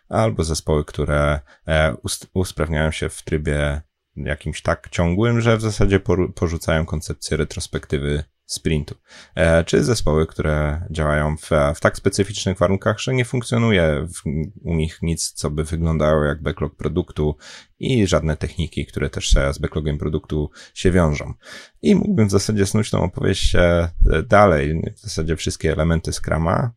Albo 0.09 0.45
zespoły, 0.45 0.85
które 0.85 1.41
e, 1.69 1.97
usprawniają 2.35 2.91
się 2.91 3.09
w 3.09 3.23
trybie 3.23 3.81
jakimś 4.17 4.63
tak 4.63 4.89
ciągłym, 4.89 5.41
że 5.41 5.57
w 5.57 5.61
zasadzie 5.61 6.01
porzucają 6.35 6.87
koncepcję 6.87 7.37
retrospektywy 7.37 8.25
sprintu. 8.47 8.95
E, 9.35 9.65
czy 9.65 9.85
zespoły, 9.85 10.27
które 10.27 10.87
działają 10.91 11.37
w, 11.37 11.51
w 11.75 11.81
tak 11.81 11.97
specyficznych 11.97 12.59
warunkach, 12.59 12.99
że 12.99 13.15
nie 13.15 13.25
funkcjonuje 13.25 14.07
w, 14.15 14.27
u 14.65 14.75
nich 14.75 14.99
nic, 15.03 15.33
co 15.33 15.51
by 15.51 15.65
wyglądało 15.65 16.25
jak 16.25 16.43
backlog 16.43 16.77
produktu 16.77 17.37
i 17.79 18.07
żadne 18.07 18.37
techniki, 18.37 18.87
które 18.87 19.11
też 19.11 19.35
z 19.53 19.59
backlogiem 19.59 19.99
produktu 19.99 20.51
się 20.75 20.91
wiążą. 20.91 21.35
I 21.83 21.95
mógłbym 21.95 22.29
w 22.29 22.31
zasadzie 22.31 22.67
snuć 22.67 22.91
tą 22.91 23.03
opowieść 23.05 23.55
e, 23.55 23.89
dalej. 24.27 24.83
W 24.97 25.01
zasadzie 25.01 25.37
wszystkie 25.37 25.73
elementy 25.73 26.13
Scrama 26.13 26.73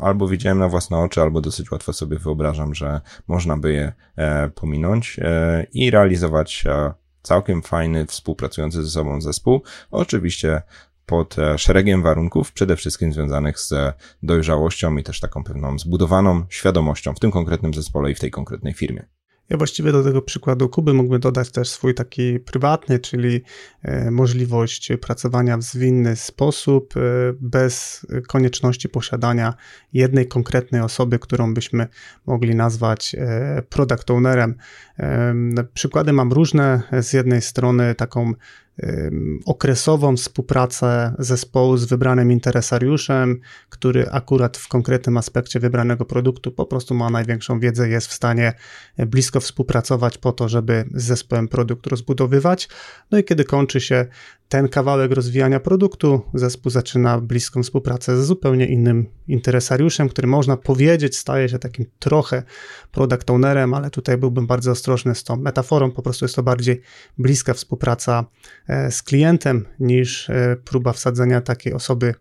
albo 0.00 0.28
widziałem 0.28 0.58
na 0.58 0.68
własne 0.68 0.98
oczy, 0.98 1.20
albo 1.20 1.40
dosyć 1.40 1.70
łatwo 1.70 1.92
sobie 1.92 2.18
wyobrażam, 2.18 2.74
że 2.74 3.00
można 3.28 3.56
by 3.56 3.72
je 3.72 3.92
e, 4.16 4.50
pominąć 4.50 5.16
e, 5.18 5.66
i 5.72 5.90
realizować 5.90 6.64
e, 6.66 6.92
całkiem 7.22 7.62
fajny, 7.62 8.06
współpracujący 8.06 8.84
ze 8.84 8.90
sobą 8.90 9.20
zespół. 9.20 9.62
Oczywiście 9.90 10.62
pod 11.06 11.36
szeregiem 11.56 12.02
warunków, 12.02 12.52
przede 12.52 12.76
wszystkim 12.76 13.12
związanych 13.12 13.60
z 13.60 13.74
dojrzałością 14.22 14.96
i 14.96 15.02
też 15.02 15.20
taką 15.20 15.44
pewną 15.44 15.78
zbudowaną 15.78 16.44
świadomością 16.48 17.14
w 17.14 17.20
tym 17.20 17.30
konkretnym 17.30 17.74
zespole 17.74 18.10
i 18.10 18.14
w 18.14 18.20
tej 18.20 18.30
konkretnej 18.30 18.74
firmie. 18.74 19.06
Ja 19.48 19.56
właściwie 19.56 19.92
do 19.92 20.04
tego 20.04 20.22
przykładu 20.22 20.68
Kuby 20.68 20.94
mógłbym 20.94 21.20
dodać 21.20 21.50
też 21.50 21.68
swój 21.70 21.94
taki 21.94 22.40
prywatny, 22.40 22.98
czyli 22.98 23.42
e, 23.82 24.10
możliwość 24.10 24.92
pracowania 25.00 25.56
w 25.58 25.62
zwinny 25.62 26.16
sposób, 26.16 26.96
e, 26.96 27.00
bez 27.40 28.06
konieczności 28.28 28.88
posiadania 28.88 29.54
jednej 29.92 30.28
konkretnej 30.28 30.80
osoby, 30.80 31.18
którą 31.18 31.54
byśmy 31.54 31.86
mogli 32.26 32.54
nazwać 32.54 33.16
e, 33.18 33.62
product 33.68 34.10
ownerem. 34.10 34.54
Przykłady 35.74 36.12
mam 36.12 36.32
różne. 36.32 36.82
Z 37.00 37.12
jednej 37.12 37.42
strony 37.42 37.94
taką 37.94 38.32
okresową 39.46 40.16
współpracę 40.16 41.14
zespołu 41.18 41.76
z 41.76 41.84
wybranym 41.84 42.32
interesariuszem, 42.32 43.40
który 43.68 44.10
akurat 44.10 44.56
w 44.56 44.68
konkretnym 44.68 45.16
aspekcie 45.16 45.60
wybranego 45.60 46.04
produktu 46.04 46.52
po 46.52 46.66
prostu 46.66 46.94
ma 46.94 47.10
największą 47.10 47.60
wiedzę, 47.60 47.88
jest 47.88 48.06
w 48.06 48.12
stanie 48.12 48.52
blisko 48.98 49.40
współpracować 49.40 50.18
po 50.18 50.32
to, 50.32 50.48
żeby 50.48 50.84
z 50.94 51.04
zespołem 51.04 51.48
produkt 51.48 51.86
rozbudowywać. 51.86 52.68
No 53.10 53.18
i 53.18 53.24
kiedy 53.24 53.44
kończy 53.44 53.80
się 53.80 54.06
ten 54.54 54.68
kawałek 54.68 55.12
rozwijania 55.12 55.60
produktu, 55.60 56.22
zespół 56.34 56.70
zaczyna 56.70 57.20
bliską 57.20 57.62
współpracę 57.62 58.22
z 58.22 58.26
zupełnie 58.26 58.66
innym 58.66 59.06
interesariuszem, 59.28 60.08
który 60.08 60.28
można 60.28 60.56
powiedzieć 60.56 61.16
staje 61.18 61.48
się 61.48 61.58
takim 61.58 61.86
trochę 61.98 62.42
product 62.92 63.30
ownerem, 63.30 63.74
ale 63.74 63.90
tutaj 63.90 64.16
byłbym 64.16 64.46
bardzo 64.46 64.70
ostrożny 64.70 65.14
z 65.14 65.24
tą 65.24 65.36
metaforą, 65.36 65.90
po 65.90 66.02
prostu 66.02 66.24
jest 66.24 66.36
to 66.36 66.42
bardziej 66.42 66.80
bliska 67.18 67.54
współpraca 67.54 68.24
e, 68.68 68.90
z 68.90 69.02
klientem 69.02 69.66
niż 69.80 70.30
e, 70.30 70.56
próba 70.64 70.92
wsadzenia 70.92 71.40
takiej 71.40 71.72
osoby 71.72 72.14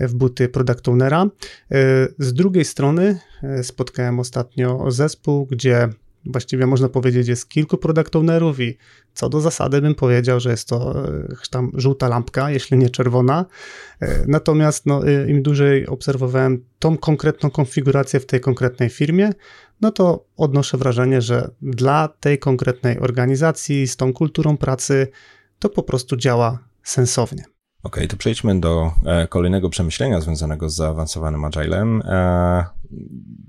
w 0.00 0.14
buty 0.14 0.48
product 0.48 0.88
ownera. 0.88 1.22
E, 1.22 1.28
z 2.18 2.32
drugiej 2.32 2.64
strony 2.64 3.18
spotkałem 3.62 4.20
ostatnio 4.20 4.90
zespół, 4.90 5.46
gdzie 5.46 5.88
właściwie 6.26 6.66
można 6.66 6.88
powiedzieć 6.88 7.28
jest 7.28 7.48
kilku 7.48 7.76
product 7.76 8.16
ownerów 8.16 8.60
i 8.60 8.78
co 9.14 9.28
do 9.28 9.40
zasady 9.40 9.80
bym 9.80 9.94
powiedział, 9.94 10.40
że 10.40 10.50
jest 10.50 10.68
to 10.68 11.08
e, 11.08 11.28
tam 11.50 11.72
żółta 11.74 12.08
lampka, 12.08 12.50
jeśli 12.50 12.78
nie 12.78 12.90
czerwona. 12.90 13.46
E, 14.00 14.24
natomiast 14.26 14.86
no, 14.86 15.08
e, 15.08 15.30
im 15.30 15.42
dłużej 15.42 15.86
obserwowałem 15.86 16.64
tą 16.78 16.98
konkretną 16.98 17.50
konfigurację 17.50 18.20
w 18.20 18.26
tej 18.26 18.40
konkretnej 18.40 18.88
firmie, 18.88 19.30
no 19.80 19.92
to 19.92 20.24
odnoszę 20.36 20.78
wrażenie, 20.78 21.22
że 21.22 21.50
dla 21.62 22.08
tej 22.20 22.38
konkretnej 22.38 22.98
organizacji 22.98 23.88
z 23.88 23.96
tą 23.96 24.12
kulturą 24.12 24.56
pracy 24.56 25.08
to 25.58 25.68
po 25.68 25.82
prostu 25.82 26.16
działa 26.16 26.58
sensownie. 26.82 27.44
OK, 27.82 28.00
to 28.08 28.16
przejdźmy 28.16 28.60
do 28.60 28.92
kolejnego 29.28 29.70
przemyślenia 29.70 30.20
związanego 30.20 30.70
z 30.70 30.74
zaawansowanym 30.74 31.44
agilem. 31.44 32.02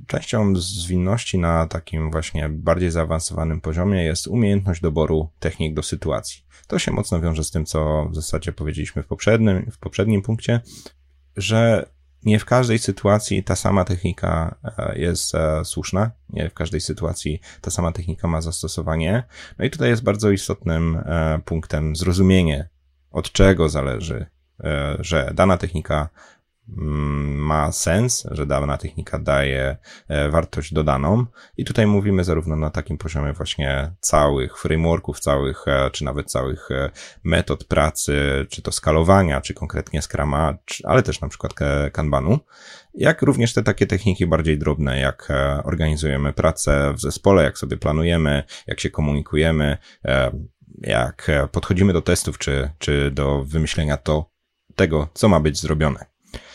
Częścią 0.07 0.55
zwinności 0.55 1.37
na 1.37 1.67
takim 1.67 2.11
właśnie 2.11 2.49
bardziej 2.49 2.91
zaawansowanym 2.91 3.61
poziomie 3.61 4.03
jest 4.03 4.27
umiejętność 4.27 4.81
doboru 4.81 5.29
technik 5.39 5.73
do 5.73 5.83
sytuacji. 5.83 6.43
To 6.67 6.79
się 6.79 6.91
mocno 6.91 7.21
wiąże 7.21 7.43
z 7.43 7.51
tym, 7.51 7.65
co 7.65 8.07
w 8.11 8.15
zasadzie 8.15 8.51
powiedzieliśmy 8.51 9.03
w 9.03 9.07
poprzednim, 9.07 9.71
w 9.71 9.77
poprzednim 9.77 10.21
punkcie, 10.21 10.61
że 11.37 11.89
nie 12.23 12.39
w 12.39 12.45
każdej 12.45 12.79
sytuacji 12.79 13.43
ta 13.43 13.55
sama 13.55 13.85
technika 13.85 14.55
e, 14.77 14.99
jest 14.99 15.33
słuszna, 15.63 16.11
nie 16.29 16.49
w 16.49 16.53
każdej 16.53 16.81
sytuacji 16.81 17.41
ta 17.61 17.71
sama 17.71 17.91
technika 17.91 18.27
ma 18.27 18.41
zastosowanie. 18.41 19.23
No 19.59 19.65
i 19.65 19.69
tutaj 19.69 19.89
jest 19.89 20.03
bardzo 20.03 20.31
istotnym 20.31 21.03
punktem 21.45 21.95
zrozumienie 21.95 22.69
od 23.11 23.31
czego 23.31 23.69
zależy, 23.69 24.25
e, 24.63 24.97
że 24.99 25.31
dana 25.35 25.57
technika 25.57 26.09
ma 26.75 27.71
sens, 27.71 28.27
że 28.31 28.45
dana 28.45 28.77
technika 28.77 29.19
daje 29.19 29.77
e, 30.07 30.29
wartość 30.29 30.73
dodaną. 30.73 31.25
I 31.57 31.65
tutaj 31.65 31.87
mówimy 31.87 32.23
zarówno 32.23 32.55
na 32.55 32.69
takim 32.69 32.97
poziomie 32.97 33.33
właśnie 33.33 33.91
całych 33.99 34.57
frameworków, 34.57 35.19
całych, 35.19 35.67
e, 35.67 35.91
czy 35.91 36.05
nawet 36.05 36.31
całych 36.31 36.69
metod 37.23 37.63
pracy, 37.63 38.45
czy 38.49 38.61
to 38.61 38.71
skalowania, 38.71 39.41
czy 39.41 39.53
konkretnie 39.53 40.01
Scrama, 40.01 40.57
ale 40.83 41.03
też 41.03 41.21
na 41.21 41.27
przykład 41.27 41.53
Kanbanu, 41.91 42.39
jak 42.93 43.21
również 43.21 43.53
te 43.53 43.63
takie 43.63 43.87
techniki 43.87 44.27
bardziej 44.27 44.57
drobne, 44.57 44.99
jak 44.99 45.27
organizujemy 45.63 46.33
pracę 46.33 46.93
w 46.93 47.01
zespole, 47.01 47.43
jak 47.43 47.57
sobie 47.57 47.77
planujemy, 47.77 48.43
jak 48.67 48.79
się 48.79 48.89
komunikujemy, 48.89 49.77
jak 50.81 51.29
e, 51.29 51.47
podchodzimy 51.47 51.93
do 51.93 52.01
testów, 52.01 52.37
czy, 52.37 52.69
czy 52.77 53.11
do 53.11 53.43
wymyślenia 53.43 53.97
to, 53.97 54.31
tego, 54.75 55.07
co 55.13 55.29
ma 55.29 55.39
być 55.39 55.61
zrobione. 55.61 56.10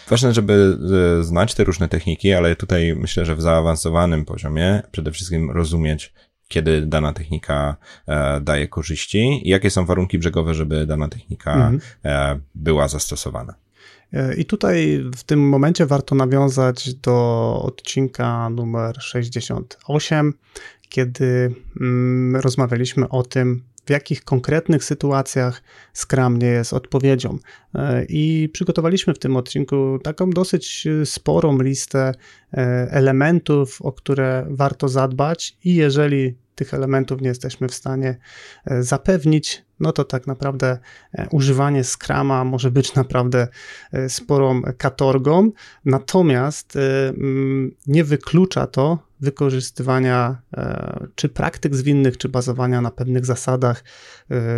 Ważne, 0.08 0.34
żeby 0.34 0.78
e, 1.20 1.24
znać 1.24 1.54
te 1.54 1.64
różne 1.64 1.88
techniki, 1.88 2.32
ale 2.32 2.56
tutaj 2.56 2.94
myślę, 2.96 3.24
że 3.24 3.36
w 3.36 3.42
zaawansowanym 3.42 4.24
poziomie 4.24 4.82
przede 4.90 5.12
wszystkim 5.12 5.50
rozumieć, 5.50 6.12
kiedy 6.48 6.86
dana 6.86 7.12
technika 7.12 7.76
e, 8.06 8.40
daje 8.40 8.68
korzyści 8.68 9.40
i 9.44 9.48
jakie 9.48 9.70
są 9.70 9.86
warunki 9.86 10.18
brzegowe, 10.18 10.54
żeby 10.54 10.86
dana 10.86 11.08
technika 11.08 11.54
mhm. 11.54 12.40
była 12.54 12.88
zastosowana. 12.88 13.54
I 14.36 14.44
tutaj 14.44 15.04
w 15.16 15.24
tym 15.24 15.48
momencie 15.48 15.86
warto 15.86 16.14
nawiązać 16.14 16.94
do 16.94 17.60
odcinka 17.64 18.50
numer 18.50 19.02
68, 19.02 20.34
kiedy 20.88 21.54
mm, 21.80 22.36
rozmawialiśmy 22.36 23.08
o 23.08 23.22
tym, 23.22 23.62
w 23.86 23.90
jakich 23.90 24.24
konkretnych 24.24 24.84
sytuacjach 24.84 25.62
Scrum 25.94 26.38
nie 26.38 26.46
jest 26.46 26.72
odpowiedzią. 26.72 27.38
E, 27.74 28.04
I 28.08 28.48
przygotowaliśmy 28.52 29.14
w 29.14 29.18
tym 29.18 29.36
odcinku 29.36 29.98
taką 30.02 30.30
dosyć 30.30 30.88
sporą 31.04 31.62
listę 31.62 32.12
elementów, 32.90 33.82
o 33.82 33.92
które 33.92 34.46
warto 34.50 34.88
zadbać, 34.88 35.56
i 35.64 35.74
jeżeli 35.74 36.34
tych 36.56 36.74
elementów 36.74 37.20
nie 37.20 37.28
jesteśmy 37.28 37.68
w 37.68 37.74
stanie 37.74 38.16
e, 38.64 38.82
zapewnić, 38.82 39.64
no 39.80 39.92
to 39.92 40.04
tak 40.04 40.26
naprawdę 40.26 40.78
e, 41.12 41.28
używanie 41.30 41.84
Scrama 41.84 42.44
może 42.44 42.70
być 42.70 42.94
naprawdę 42.94 43.48
e, 43.92 44.08
sporą 44.08 44.62
katorgą, 44.78 45.50
natomiast 45.84 46.78
nie 47.86 48.04
wyklucza 48.04 48.66
to 48.66 48.98
wykorzystywania 49.20 50.42
czy 51.14 51.28
praktyk 51.28 51.74
zwinnych, 51.74 52.18
czy 52.18 52.28
bazowania 52.28 52.80
na 52.80 52.90
pewnych 52.90 53.26
zasadach, 53.26 53.84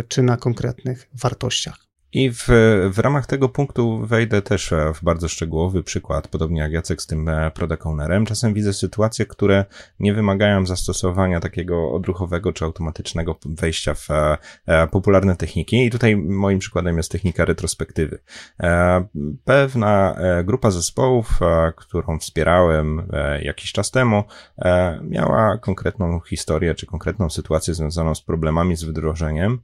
czy 0.07 0.23
na 0.23 0.37
konkretnych 0.37 1.09
wartościach. 1.13 1.88
I 2.13 2.31
w, 2.31 2.47
w 2.93 2.99
ramach 2.99 3.25
tego 3.25 3.49
punktu 3.49 4.05
wejdę 4.05 4.41
też 4.41 4.73
w 4.93 5.03
bardzo 5.03 5.27
szczegółowy 5.27 5.83
przykład, 5.83 6.27
podobnie 6.27 6.61
jak 6.61 6.71
Jacek 6.71 7.01
z 7.01 7.07
tym 7.07 7.29
e, 7.29 7.51
product 7.51 7.85
ownerem. 7.85 8.25
Czasem 8.25 8.53
widzę 8.53 8.73
sytuacje, 8.73 9.25
które 9.25 9.65
nie 9.99 10.13
wymagają 10.13 10.65
zastosowania 10.65 11.39
takiego 11.39 11.91
odruchowego 11.91 12.53
czy 12.53 12.65
automatycznego 12.65 13.39
wejścia 13.45 13.93
w 13.93 14.11
e, 14.11 14.37
e, 14.65 14.87
popularne 14.87 15.35
techniki. 15.35 15.85
I 15.85 15.91
tutaj 15.91 16.17
moim 16.17 16.59
przykładem 16.59 16.97
jest 16.97 17.11
technika 17.11 17.45
retrospektywy. 17.45 18.19
Pewna 19.45 20.15
grupa 20.43 20.71
zespołów, 20.71 21.39
którą 21.75 22.19
wspierałem 22.19 23.07
jakiś 23.41 23.71
czas 23.71 23.91
temu, 23.91 24.23
miała 25.03 25.57
konkretną 25.57 26.19
historię 26.19 26.75
czy 26.75 26.85
konkretną 26.85 27.29
sytuację 27.29 27.73
związaną 27.73 28.15
z 28.15 28.21
problemami 28.21 28.75
z 28.75 28.83
wdrożeniem 28.83 29.59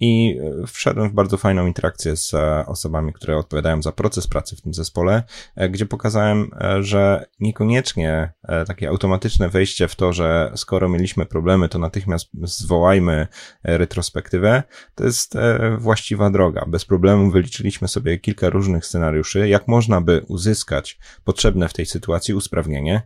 i 0.00 0.40
e, 0.62 0.66
wszedłem 0.66 1.10
w 1.10 1.12
bardzo 1.12 1.36
fajną 1.36 1.66
interakcję 1.66 2.16
z 2.16 2.34
e, 2.34 2.66
osobami, 2.66 3.12
które 3.12 3.36
odpowiadają 3.36 3.82
za 3.82 3.92
proces 3.92 4.26
pracy 4.26 4.56
w 4.56 4.60
tym 4.60 4.74
zespole, 4.74 5.22
e, 5.56 5.68
gdzie 5.68 5.86
pokazałem, 5.86 6.50
że 6.80 7.26
niekoniecznie 7.40 8.32
takie 8.66 8.88
automatyczne 8.88 9.48
wejście 9.48 9.88
w 9.88 9.96
to, 9.96 10.12
że 10.12 10.52
skoro 10.56 10.88
mieliśmy 10.88 11.26
problemy, 11.26 11.68
to 11.68 11.78
natychmiast 11.78 12.28
zwołajmy 12.42 13.26
retrospektywę, 13.62 14.62
to 14.94 15.04
jest 15.04 15.34
właściwa 15.78 16.30
droga. 16.30 16.64
Bez 16.68 16.84
problemu 16.84 17.30
wyliczyliśmy 17.30 17.88
sobie 17.88 18.18
kilka 18.18 18.50
różnych 18.50 18.86
scenariuszy, 18.86 19.48
jak 19.48 19.68
można 19.68 20.00
by 20.00 20.24
uzyskać 20.28 20.98
potrzebne 21.24 21.68
w 21.68 21.72
tej 21.72 21.86
sytuacji 21.86 22.34
usprawnienie, 22.34 23.02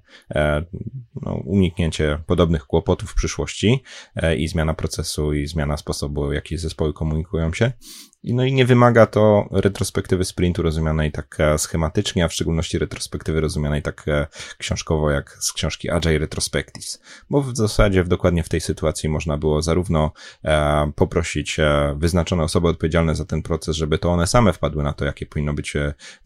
no, 1.23 1.33
uniknięcie 1.45 2.19
podobnych 2.27 2.67
kłopotów 2.67 3.11
w 3.11 3.15
przyszłości 3.15 3.83
i 4.37 4.49
zmiana 4.49 4.75
procesu 4.75 5.33
i 5.33 5.47
zmiana 5.47 5.77
sposobu, 5.77 6.29
w 6.29 6.33
jaki 6.33 6.59
zespół 6.59 6.82
zespoły 6.83 6.93
komunikują 6.93 7.53
się. 7.53 7.73
No 8.25 8.45
i 8.45 8.52
nie 8.52 8.67
wymaga 8.67 9.07
to 9.07 9.49
retrospektywy 9.50 10.25
sprintu 10.25 10.62
rozumianej 10.62 11.12
tak 11.12 11.37
e, 11.41 11.59
schematycznie, 11.59 12.25
a 12.25 12.29
w 12.29 12.33
szczególności 12.33 12.79
retrospektywy 12.79 13.41
rozumianej 13.41 13.83
tak 13.83 14.05
e, 14.09 14.26
książkowo 14.59 15.11
jak 15.11 15.37
z 15.41 15.52
książki 15.52 15.91
Agile 15.91 16.19
Retrospectives, 16.19 17.02
bo 17.31 17.43
w 17.43 17.57
zasadzie 17.57 18.05
w 18.05 18.09
dokładnie 18.09 18.43
w 18.43 18.49
tej 18.49 18.61
sytuacji 18.61 19.09
można 19.09 19.38
było 19.38 19.62
zarówno 19.62 20.12
e, 20.45 20.93
poprosić 20.97 21.57
wyznaczone 21.97 22.43
osoby 22.43 22.69
odpowiedzialne 22.69 23.14
za 23.14 23.25
ten 23.25 23.43
proces, 23.43 23.76
żeby 23.76 23.99
to 23.99 24.11
one 24.11 24.26
same 24.26 24.52
wpadły 24.52 24.83
na 24.83 24.93
to, 24.93 25.05
jakie 25.05 25.26
powinno 25.26 25.55
być 25.55 25.75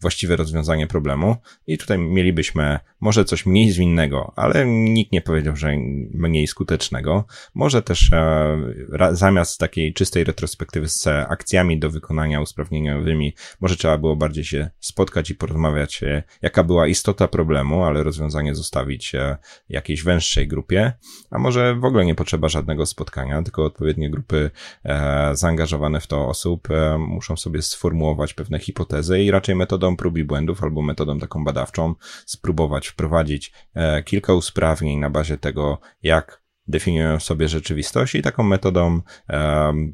właściwe 0.01 0.35
rozwiązanie 0.35 0.87
problemu 0.87 1.35
i 1.67 1.77
tutaj 1.77 1.99
mielibyśmy 1.99 2.79
może 2.99 3.25
coś 3.25 3.45
mniej 3.45 3.71
zwinnego, 3.71 4.33
ale 4.35 4.65
nikt 4.65 5.11
nie 5.11 5.21
powiedział, 5.21 5.55
że 5.55 5.71
mniej 6.13 6.47
skutecznego. 6.47 7.25
Może 7.53 7.81
też 7.81 8.11
zamiast 9.11 9.59
takiej 9.59 9.93
czystej 9.93 10.23
retrospektywy 10.23 10.89
z 10.89 11.07
akcjami 11.07 11.79
do 11.79 11.86
do 11.87 11.91
wykonania 11.91 12.41
usprawnieniowymi. 12.41 13.33
Może 13.61 13.75
trzeba 13.75 13.97
było 13.97 14.15
bardziej 14.15 14.43
się 14.43 14.69
spotkać 14.79 15.29
i 15.29 15.35
porozmawiać, 15.35 16.03
e, 16.03 16.23
jaka 16.41 16.63
była 16.63 16.87
istota 16.87 17.27
problemu, 17.27 17.83
ale 17.83 18.03
rozwiązanie 18.03 18.55
zostawić 18.55 19.15
e, 19.15 19.37
jakiejś 19.69 20.03
węższej 20.03 20.47
grupie, 20.47 20.93
a 21.31 21.39
może 21.39 21.75
w 21.75 21.85
ogóle 21.85 22.05
nie 22.05 22.15
potrzeba 22.15 22.49
żadnego 22.49 22.85
spotkania, 22.85 23.43
tylko 23.43 23.65
odpowiednie 23.65 24.09
grupy 24.09 24.51
e, 24.83 25.35
zaangażowane 25.35 25.99
w 25.99 26.07
to 26.07 26.27
osób 26.27 26.67
muszą 26.99 27.37
sobie 27.37 27.61
sformułować 27.61 28.33
pewne 28.33 28.59
hipotezy 28.59 29.23
i 29.23 29.31
raczej 29.31 29.55
metodą 29.55 29.97
prób 29.97 30.17
i 30.17 30.23
błędów 30.23 30.63
albo 30.63 30.81
metodą 30.81 31.19
taką 31.19 31.43
badawczą 31.43 31.95
spróbować 32.25 32.87
wprowadzić 32.87 33.53
kilka 34.05 34.33
usprawnień 34.33 34.99
na 34.99 35.09
bazie 35.09 35.37
tego, 35.37 35.79
jak 36.03 36.46
definiują 36.67 37.19
sobie 37.19 37.47
rzeczywistość 37.47 38.15
i 38.15 38.21
taką 38.21 38.43
metodą, 38.43 39.01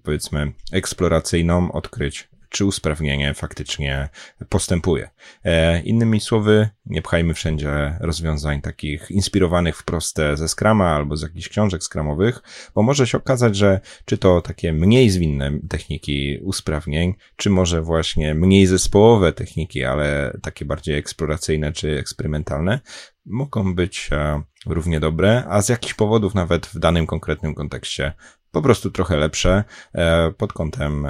powiedzmy, 0.03 0.51
eksploracyjną 0.71 1.71
odkryć, 1.71 2.29
czy 2.53 2.65
usprawnienie 2.65 3.33
faktycznie 3.33 4.09
postępuje. 4.49 5.09
E, 5.43 5.81
innymi 5.81 6.19
słowy, 6.19 6.69
nie 6.85 7.01
pchajmy 7.01 7.33
wszędzie 7.33 7.97
rozwiązań 7.99 8.61
takich 8.61 9.11
inspirowanych 9.11 9.77
wprost 9.77 10.17
ze 10.33 10.47
Scrama 10.47 10.89
albo 10.89 11.17
z 11.17 11.21
jakichś 11.21 11.49
książek 11.49 11.83
Scramowych, 11.83 12.41
bo 12.75 12.83
może 12.83 13.07
się 13.07 13.17
okazać, 13.17 13.55
że 13.55 13.79
czy 14.05 14.17
to 14.17 14.41
takie 14.41 14.73
mniej 14.73 15.09
zwinne 15.09 15.51
techniki 15.69 16.39
usprawnień, 16.43 17.13
czy 17.35 17.49
może 17.49 17.81
właśnie 17.81 18.35
mniej 18.35 18.65
zespołowe 18.65 19.33
techniki, 19.33 19.83
ale 19.83 20.37
takie 20.41 20.65
bardziej 20.65 20.97
eksploracyjne 20.97 21.71
czy 21.71 21.99
eksperymentalne, 21.99 22.79
mogą 23.25 23.75
być 23.75 24.09
e, 24.11 24.41
równie 24.65 24.99
dobre, 24.99 25.43
a 25.49 25.61
z 25.61 25.69
jakichś 25.69 25.93
powodów 25.93 26.35
nawet 26.35 26.65
w 26.65 26.79
danym 26.79 27.07
konkretnym 27.07 27.55
kontekście 27.55 28.13
po 28.51 28.61
prostu 28.61 28.91
trochę 28.91 29.17
lepsze 29.17 29.63
e, 29.93 30.31
pod 30.31 30.53
kątem 30.53 31.07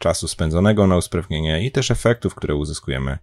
czasu 0.00 0.28
spędzonego 0.28 0.86
na 0.86 0.96
usprawnienie 0.96 1.66
i 1.66 1.70
też 1.70 1.90
efektów, 1.90 2.34
które 2.34 2.54
uzyskujemy 2.54 3.18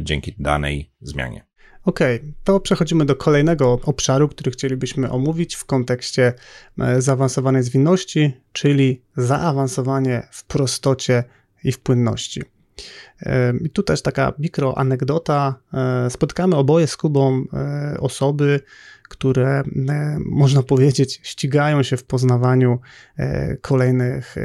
dzięki 0.00 0.34
danej 0.38 0.90
zmianie. 1.00 1.44
Okej, 1.84 2.16
okay, 2.16 2.32
to 2.44 2.60
przechodzimy 2.60 3.04
do 3.04 3.16
kolejnego 3.16 3.80
obszaru, 3.84 4.28
który 4.28 4.50
chcielibyśmy 4.50 5.10
omówić 5.10 5.54
w 5.54 5.64
kontekście 5.64 6.32
zaawansowanej 6.98 7.62
zwinności, 7.62 8.32
czyli 8.52 9.02
zaawansowanie 9.16 10.28
w 10.30 10.44
prostocie 10.44 11.24
i 11.64 11.72
w 11.72 11.80
płynności. 11.80 12.42
I 13.64 13.70
tu 13.70 13.82
też 13.82 14.02
taka 14.02 14.32
mikroanegdota. 14.38 15.54
E, 15.74 16.10
Spotkamy 16.10 16.56
oboje 16.56 16.86
z 16.86 16.96
Kubą 16.96 17.44
e, 17.52 17.96
osoby, 18.00 18.60
które 19.10 19.48
e, 19.48 19.64
można 20.24 20.62
powiedzieć 20.62 21.20
ścigają 21.22 21.82
się 21.82 21.96
w 21.96 22.04
poznawaniu 22.04 22.80
kolejnych 23.60 24.36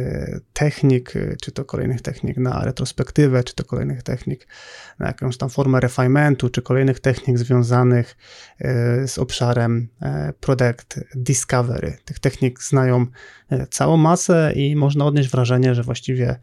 technik, 0.54 1.14
czy 1.42 1.52
to 1.52 1.66
kolejnych 1.66 2.02
technik 2.02 2.38
na 2.38 2.66
retrospektywę, 2.66 3.44
czy 3.44 3.56
to 3.56 3.64
kolejnych 3.64 4.04
technik 4.04 4.48
na 5.00 5.08
jakąś 5.08 5.38
tam 5.38 5.50
formę 5.50 5.80
refinementu, 5.80 6.50
czy 6.50 6.62
kolejnych 6.62 7.00
technik 7.00 7.38
związanych 7.38 8.18
z 9.08 9.18
obszarem 9.18 9.88
product 10.40 11.00
discovery. 11.16 11.98
Tych 12.06 12.20
technik 12.20 12.64
znają 12.64 13.06
całą 13.70 13.98
masę 13.98 14.54
i 14.56 14.76
można 14.76 15.06
odnieść 15.06 15.30
wrażenie, 15.30 15.76
że 15.76 15.84
właściwie 15.84 16.40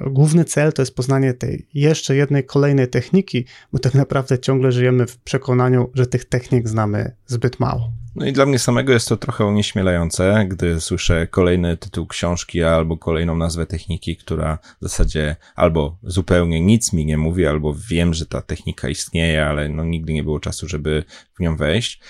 główny 0.00 0.44
cel 0.44 0.72
to 0.72 0.82
jest 0.82 0.96
poznanie 0.96 1.34
tej 1.34 1.66
jeszcze 1.74 2.16
jednej 2.16 2.44
kolejnej 2.44 2.88
techniki, 2.88 3.44
bo 3.72 3.78
tak 3.78 3.94
naprawdę 3.94 4.38
ciągle 4.38 4.72
żyjemy 4.72 5.06
w 5.06 5.18
przekonaniu, 5.18 5.90
że 5.94 6.06
tych 6.06 6.24
technik 6.24 6.68
znamy 6.68 7.16
zbyt 7.26 7.60
mało. 7.60 7.92
No 8.14 8.26
i 8.26 8.32
dla 8.32 8.46
mnie 8.46 8.58
samego 8.58 8.92
jest 8.92 9.08
to 9.08 9.16
trochę 9.16 9.44
onieśmielające, 9.44 10.46
gdy 10.48 10.80
słyszę 10.80 11.26
kolejny 11.26 11.76
tytuł 11.76 12.06
książki 12.06 12.62
albo 12.62 12.96
kolejną 12.96 13.36
nazwę 13.36 13.66
techniki, 13.66 14.16
która 14.16 14.58
w 14.80 14.82
zasadzie 14.82 15.36
albo 15.54 15.98
zupełnie 16.02 16.60
nic 16.60 16.92
mi 16.92 17.06
nie 17.06 17.18
mówi, 17.18 17.46
albo 17.46 17.74
wiem, 17.88 18.14
że 18.14 18.26
ta 18.26 18.40
technika 18.40 18.88
istnieje, 18.88 19.46
ale 19.46 19.68
no 19.68 19.84
nigdy 19.84 20.12
nie 20.12 20.22
było 20.22 20.40
czasu, 20.40 20.68
żeby 20.68 21.04
w 21.34 21.40
nią 21.40 21.56
wejść. 21.56 22.00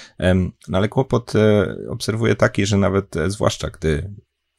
No 0.68 0.78
ale 0.78 0.88
kłopot 0.88 1.36
e, 1.36 1.74
obserwuję 1.88 2.34
taki, 2.34 2.66
że 2.66 2.76
nawet 2.76 3.16
e, 3.16 3.30
zwłaszcza 3.30 3.70
gdy 3.70 4.10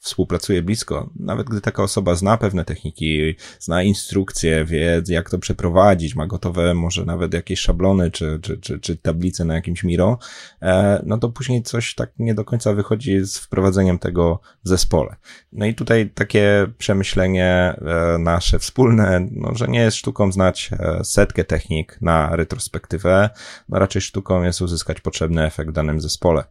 współpracuje 0.04 0.62
blisko. 0.62 1.10
Nawet 1.16 1.48
gdy 1.48 1.62
taka 1.62 1.84
osoba 1.84 2.16
zna 2.16 2.38
pewne 2.38 2.66
techniki, 2.66 3.36
zna 3.60 3.84
instrukcje, 3.84 4.66
wie 4.66 5.02
jak 5.08 5.30
to 5.30 5.39
przeprowadzić, 5.39 6.16
ma 6.16 6.28
gotowe 6.28 6.74
może 6.74 7.06
nawet 7.06 7.34
jakieś 7.34 7.60
szablony 7.60 8.12
czy, 8.12 8.39
czy, 8.42 8.58
czy, 8.58 8.80
czy 8.80 8.98
tablice 8.98 9.46
na 9.46 9.56
jakimś 9.56 9.84
Miro, 9.84 10.18
e, 10.62 11.04
no 11.06 11.18
to 11.18 11.30
później 11.30 11.63
coś 11.63 11.96
tak 11.96 12.12
nie 12.20 12.36
do 12.36 12.46
końca 12.46 12.74
wychodzi 12.74 13.20
z 13.20 13.38
wprowadzeniem 13.38 14.00
tego 14.00 14.39
w 14.66 14.70
zespole. 14.70 15.16
No 15.52 15.66
i 15.66 15.76
tutaj 15.76 16.10
takie 16.10 16.68
przemyślenie 16.78 17.46
e, 17.46 18.18
nasze 18.20 18.60
wspólne, 18.60 19.28
no, 19.32 19.56
że 19.56 19.68
nie 19.68 19.80
jest 19.80 19.98
sztuką 19.98 20.32
znać 20.32 20.70
e, 20.72 21.04
setkę 21.04 21.44
technik 21.44 21.98
na 22.02 22.36
retrospektywę, 22.36 23.30
no 23.70 23.80
raczej 23.80 24.02
sztuką 24.02 24.44
jest 24.44 24.62
uzyskać 24.62 25.02
potrzebny 25.02 25.46
efekt 25.46 25.70
w 25.70 25.74
danym 25.74 26.02
zespole. 26.02 26.44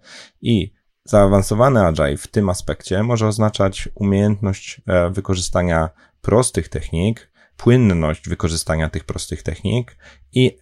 I 0.42 0.81
Zaawansowany 1.04 1.86
Agile 1.86 2.16
w 2.16 2.26
tym 2.26 2.48
aspekcie 2.48 3.02
może 3.02 3.26
oznaczać 3.26 3.88
umiejętność 3.94 4.80
e, 4.86 5.10
wykorzystania 5.10 5.90
prostych 6.20 6.68
technik, 6.68 7.30
płynność 7.56 8.28
wykorzystania 8.28 8.90
tych 8.90 9.04
prostych 9.04 9.42
technik 9.42 9.96
i 10.32 10.56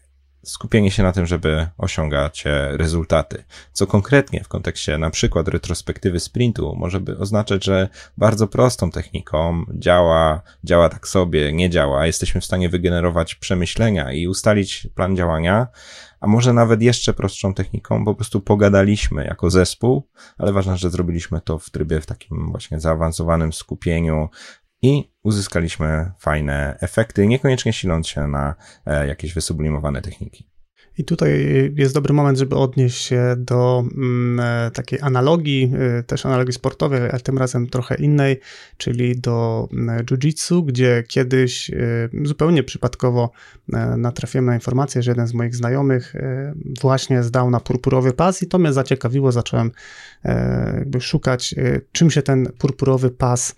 skupienie 0.44 0.90
się 0.90 1.02
na 1.02 1.12
tym, 1.12 1.26
żeby 1.26 1.66
osiągać 1.78 2.46
e, 2.46 2.76
rezultaty. 2.76 3.44
Co 3.72 3.86
konkretnie 3.86 4.44
w 4.44 4.48
kontekście 4.48 4.98
na 4.98 5.10
przykład 5.10 5.48
retrospektywy 5.48 6.20
sprintu 6.20 6.76
może 6.76 7.00
by 7.00 7.18
oznaczać, 7.18 7.64
że 7.64 7.88
bardzo 8.16 8.46
prostą 8.46 8.90
techniką 8.90 9.64
działa, 9.74 10.42
działa 10.64 10.88
tak 10.88 11.08
sobie, 11.08 11.52
nie 11.52 11.70
działa. 11.70 12.06
Jesteśmy 12.06 12.40
w 12.40 12.44
stanie 12.44 12.68
wygenerować 12.68 13.34
przemyślenia 13.34 14.12
i 14.12 14.26
ustalić 14.26 14.88
plan 14.94 15.16
działania, 15.16 15.66
a 16.20 16.26
może 16.26 16.52
nawet 16.52 16.82
jeszcze 16.82 17.12
prostszą 17.12 17.54
techniką, 17.54 18.04
po 18.04 18.14
prostu 18.14 18.40
pogadaliśmy 18.40 19.24
jako 19.24 19.50
zespół, 19.50 20.08
ale 20.38 20.52
ważne, 20.52 20.76
że 20.76 20.90
zrobiliśmy 20.90 21.40
to 21.40 21.58
w 21.58 21.70
trybie 21.70 22.00
w 22.00 22.06
takim 22.06 22.50
właśnie 22.50 22.80
zaawansowanym 22.80 23.52
skupieniu, 23.52 24.28
i 24.82 25.12
uzyskaliśmy 25.22 26.12
fajne 26.18 26.76
efekty, 26.80 27.26
niekoniecznie 27.26 27.72
siląc 27.72 28.08
się 28.08 28.26
na 28.28 28.54
e, 28.86 29.06
jakieś 29.06 29.34
wysublimowane 29.34 30.02
techniki. 30.02 30.49
I 31.00 31.04
tutaj 31.04 31.30
jest 31.76 31.94
dobry 31.94 32.14
moment, 32.14 32.38
żeby 32.38 32.56
odnieść 32.56 33.02
się 33.02 33.34
do 33.38 33.84
mm, 33.96 34.40
e, 34.40 34.70
takiej 34.70 34.98
analogii, 35.02 35.72
e, 35.98 36.02
też 36.02 36.26
analogii 36.26 36.52
sportowej, 36.52 37.00
ale 37.10 37.20
tym 37.20 37.38
razem 37.38 37.66
trochę 37.66 37.94
innej, 37.94 38.40
czyli 38.76 39.20
do 39.20 39.68
mm, 39.72 40.04
jiu-jitsu, 40.06 40.64
gdzie 40.64 41.04
kiedyś 41.08 41.70
e, 41.70 41.76
zupełnie 42.22 42.62
przypadkowo 42.62 43.30
natrafiłem 43.96 44.44
na 44.44 44.54
informację, 44.54 45.02
że 45.02 45.10
jeden 45.10 45.26
z 45.26 45.34
moich 45.34 45.56
znajomych 45.56 46.14
właśnie 46.80 47.22
zdał 47.22 47.50
na 47.50 47.60
purpurowy 47.60 48.12
pas 48.12 48.42
i 48.42 48.46
to 48.46 48.58
mnie 48.58 48.72
zaciekawiło, 48.72 49.32
zacząłem 49.32 49.70
jakby 50.78 51.00
szukać, 51.00 51.54
czym 51.92 52.10
się 52.10 52.22
ten 52.22 52.48
purpurowy 52.58 53.10
pas 53.10 53.54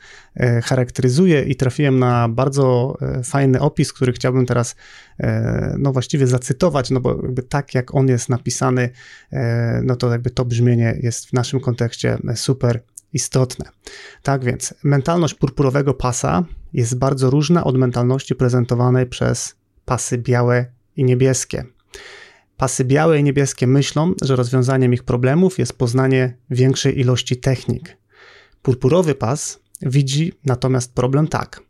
charakteryzuje 0.64 1.42
i 1.42 1.56
trafiłem 1.56 1.98
na 1.98 2.28
bardzo 2.28 2.96
fajny 3.24 3.60
opis, 3.60 3.92
który 3.92 4.12
chciałbym 4.12 4.46
teraz 4.46 4.76
no 5.78 5.92
właściwie 5.92 6.26
zacytować, 6.26 6.90
no 6.90 7.00
bo 7.00 7.14
jakby 7.32 7.42
tak 7.42 7.74
jak 7.74 7.94
on 7.94 8.08
jest 8.08 8.28
napisany, 8.28 8.90
e, 9.32 9.80
no 9.84 9.96
to 9.96 10.10
jakby 10.10 10.30
to 10.30 10.44
brzmienie 10.44 10.98
jest 11.02 11.26
w 11.26 11.32
naszym 11.32 11.60
kontekście 11.60 12.18
super 12.34 12.82
istotne. 13.12 13.64
Tak 14.22 14.44
więc 14.44 14.74
mentalność 14.82 15.34
purpurowego 15.34 15.94
pasa 15.94 16.44
jest 16.72 16.98
bardzo 16.98 17.30
różna 17.30 17.64
od 17.64 17.78
mentalności 17.78 18.34
prezentowanej 18.34 19.06
przez 19.06 19.54
pasy 19.84 20.18
białe 20.18 20.66
i 20.96 21.04
niebieskie. 21.04 21.64
Pasy 22.56 22.84
białe 22.84 23.18
i 23.18 23.22
niebieskie 23.22 23.66
myślą, 23.66 24.14
że 24.22 24.36
rozwiązaniem 24.36 24.94
ich 24.94 25.04
problemów 25.04 25.58
jest 25.58 25.72
poznanie 25.72 26.36
większej 26.50 27.00
ilości 27.00 27.36
technik. 27.36 27.96
Purpurowy 28.62 29.14
pas 29.14 29.60
widzi 29.82 30.32
natomiast 30.44 30.94
problem 30.94 31.28
tak. 31.28 31.60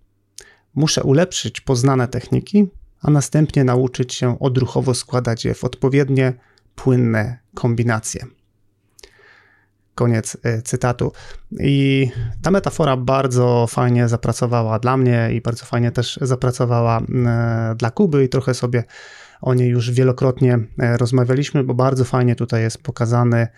Muszę 0.74 1.02
ulepszyć 1.02 1.60
poznane 1.60 2.08
techniki, 2.08 2.68
a 3.02 3.10
następnie 3.10 3.64
nauczyć 3.64 4.14
się 4.14 4.38
odruchowo 4.38 4.94
składać 4.94 5.44
je 5.44 5.54
w 5.54 5.64
odpowiednie, 5.64 6.32
płynne 6.74 7.38
kombinacje. 7.54 8.26
Koniec 9.94 10.36
e, 10.42 10.62
cytatu. 10.62 11.12
I 11.60 12.10
ta 12.42 12.50
metafora 12.50 12.96
bardzo 12.96 13.66
fajnie 13.66 14.08
zapracowała 14.08 14.78
dla 14.78 14.96
mnie 14.96 15.30
i 15.32 15.40
bardzo 15.40 15.64
fajnie 15.64 15.90
też 15.90 16.18
zapracowała 16.22 17.00
e, 17.00 17.74
dla 17.76 17.90
Kuby 17.90 18.24
i 18.24 18.28
trochę 18.28 18.54
sobie 18.54 18.84
o 19.40 19.54
niej 19.54 19.68
już 19.68 19.90
wielokrotnie 19.90 20.58
e, 20.78 20.96
rozmawialiśmy, 20.96 21.64
bo 21.64 21.74
bardzo 21.74 22.04
fajnie 22.04 22.36
tutaj 22.36 22.62
jest 22.62 22.82
pokazany, 22.82 23.48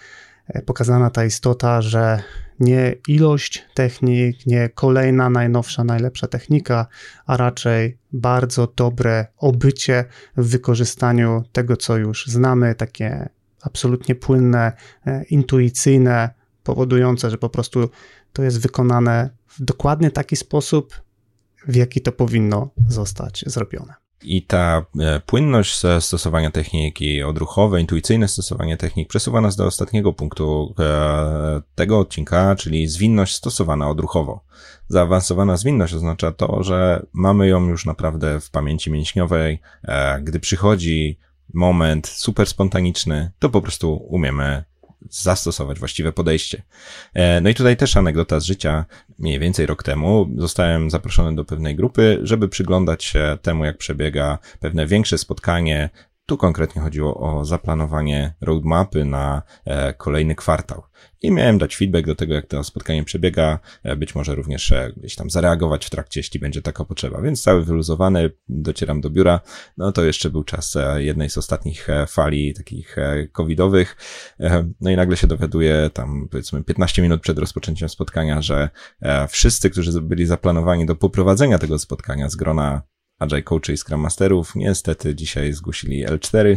pokazana 0.67 1.11
ta 1.11 1.25
istota, 1.25 1.83
że 1.83 2.23
nie 2.61 2.95
ilość 3.09 3.65
technik, 3.75 4.47
nie 4.47 4.69
kolejna 4.69 5.31
najnowsza, 5.31 5.85
najlepsza 5.85 6.27
technika, 6.27 6.87
a 7.27 7.37
raczej 7.37 7.99
bardzo 8.13 8.73
dobre 8.77 9.27
obycie 9.37 10.05
w 10.37 10.49
wykorzystaniu 10.49 11.45
tego, 11.53 11.77
co 11.77 11.97
już 11.97 12.27
znamy, 12.27 12.75
takie 12.75 13.29
absolutnie 13.63 14.15
płynne, 14.15 14.73
e, 15.07 15.25
intuicyjne, 15.25 16.31
powodujące, 16.63 17.31
że 17.31 17.39
po 17.39 17.49
prostu 17.49 17.91
to 18.33 18.43
jest 18.43 18.61
wykonane 18.61 19.31
w 19.47 19.63
dokładnie 19.65 20.11
taki 20.11 20.37
sposób, 20.37 21.03
w 21.69 21.77
jaki 21.77 22.01
to 22.01 22.13
powinno 22.13 22.71
zostać 22.89 23.45
zrobione. 23.47 24.04
I 24.23 24.43
ta 24.43 24.85
e, 25.01 25.21
płynność 25.21 25.83
stosowania 26.01 26.51
techniki, 26.51 27.23
odruchowe, 27.23 27.81
intuicyjne 27.81 28.29
stosowanie 28.29 28.77
technik 28.77 29.09
przesuwa 29.09 29.41
nas 29.41 29.57
do 29.57 29.67
ostatniego 29.67 30.13
punktu 30.13 30.75
e, 30.79 31.63
tego 31.75 31.99
odcinka, 31.99 32.57
czyli 32.57 32.87
zwinność 32.87 33.35
stosowana 33.35 33.89
odruchowo. 33.89 34.45
Zaawansowana 34.89 35.57
zwinność 35.57 35.95
oznacza 35.95 36.33
to, 36.33 36.63
że 36.63 37.07
mamy 37.13 37.49
ją 37.49 37.69
już 37.69 37.87
naprawdę 37.87 38.41
w 38.41 38.51
pamięci 38.51 38.91
mięśniowej. 38.91 39.61
E, 39.85 40.21
gdy 40.21 40.41
przychodzi 40.41 41.19
moment 41.55 42.07
super 42.07 42.47
spontaniczny, 42.47 43.31
to 43.39 43.49
po 43.49 43.63
prostu 43.63 43.95
umiemy 43.97 44.65
zastosować 45.11 45.79
właściwe 45.79 46.13
podejście. 46.13 46.63
E, 47.15 47.41
no 47.41 47.49
i 47.49 47.55
tutaj 47.55 47.77
też 47.77 47.97
anegdota 47.97 48.41
z 48.41 48.45
życia. 48.45 48.85
Mniej 49.19 49.39
więcej 49.39 49.67
rok 49.67 49.83
temu 49.83 50.31
zostałem 50.37 50.91
zaproszony 50.91 51.37
do 51.37 51.45
pewnej 51.45 51.77
grupy, 51.77 52.21
żeby 52.23 52.49
przyglądać 52.49 53.05
się 53.05 53.39
temu, 53.43 53.65
jak 53.65 53.79
przebiega 53.79 54.39
pewne 54.61 54.87
większe 54.87 55.19
spotkanie 55.19 55.91
tu 56.27 56.37
konkretnie 56.37 56.83
chodziło 56.83 57.17
o 57.17 57.45
zaplanowanie 57.45 58.35
roadmapy 58.41 59.05
na 59.05 59.43
e, 59.65 59.95
kolejny 59.95 60.35
kwartał 60.35 60.83
i 61.23 61.31
miałem 61.31 61.59
dać 61.59 61.77
feedback 61.77 62.07
do 62.07 62.15
tego, 62.15 62.35
jak 62.35 62.47
to 62.47 62.65
spotkanie 62.65 63.05
przebiega, 63.05 63.59
e, 63.83 63.97
być 63.97 64.15
może 64.15 64.35
również 64.35 64.73
e, 64.73 64.93
gdzieś 64.97 65.15
tam 65.15 65.31
zareagować 65.31 65.87
w 65.87 65.91
trakcie, 65.91 66.21
jeśli 66.21 66.41
będzie 66.41 66.63
taka 66.63 66.85
potrzeba. 66.85 67.23
Więc 67.23 67.43
cały 67.43 67.65
wyluzowany, 67.65 68.31
docieram 68.49 69.01
do 69.01 69.11
biura. 69.11 69.41
No 69.77 69.93
to 69.93 70.05
jeszcze 70.05 70.31
był 70.31 70.45
czas 70.45 70.77
jednej 70.97 71.31
z 71.31 71.39
ostatnich 71.39 71.89
fali 72.09 72.55
takich 72.55 72.97
covidowych. 73.33 73.97
No 74.81 74.91
i 74.91 74.97
nagle 74.97 75.17
się 75.17 75.27
dowiaduję 75.27 75.91
tam 75.93 76.29
powiedzmy 76.31 76.65
15 76.65 77.03
minut 77.03 77.21
przed 77.21 77.39
rozpoczęciem 77.39 77.89
spotkania, 77.89 78.43
że 78.43 78.69
wszyscy, 79.29 79.71
którzy 79.71 80.03
byli 80.03 80.27
zaplanowani 80.27 80.87
do 80.87 80.97
poprowadzenia 80.97 81.59
tego 81.59 81.79
spotkania 81.79 82.29
z 82.29 82.37
grona 82.37 82.83
Agile 83.25 83.43
Coachy 83.43 83.73
i 83.73 83.77
Scrum 83.77 84.01
Masterów 84.01 84.55
niestety 84.55 85.15
dzisiaj 85.15 85.53
zgłosili 85.53 86.07
L4. 86.07 86.57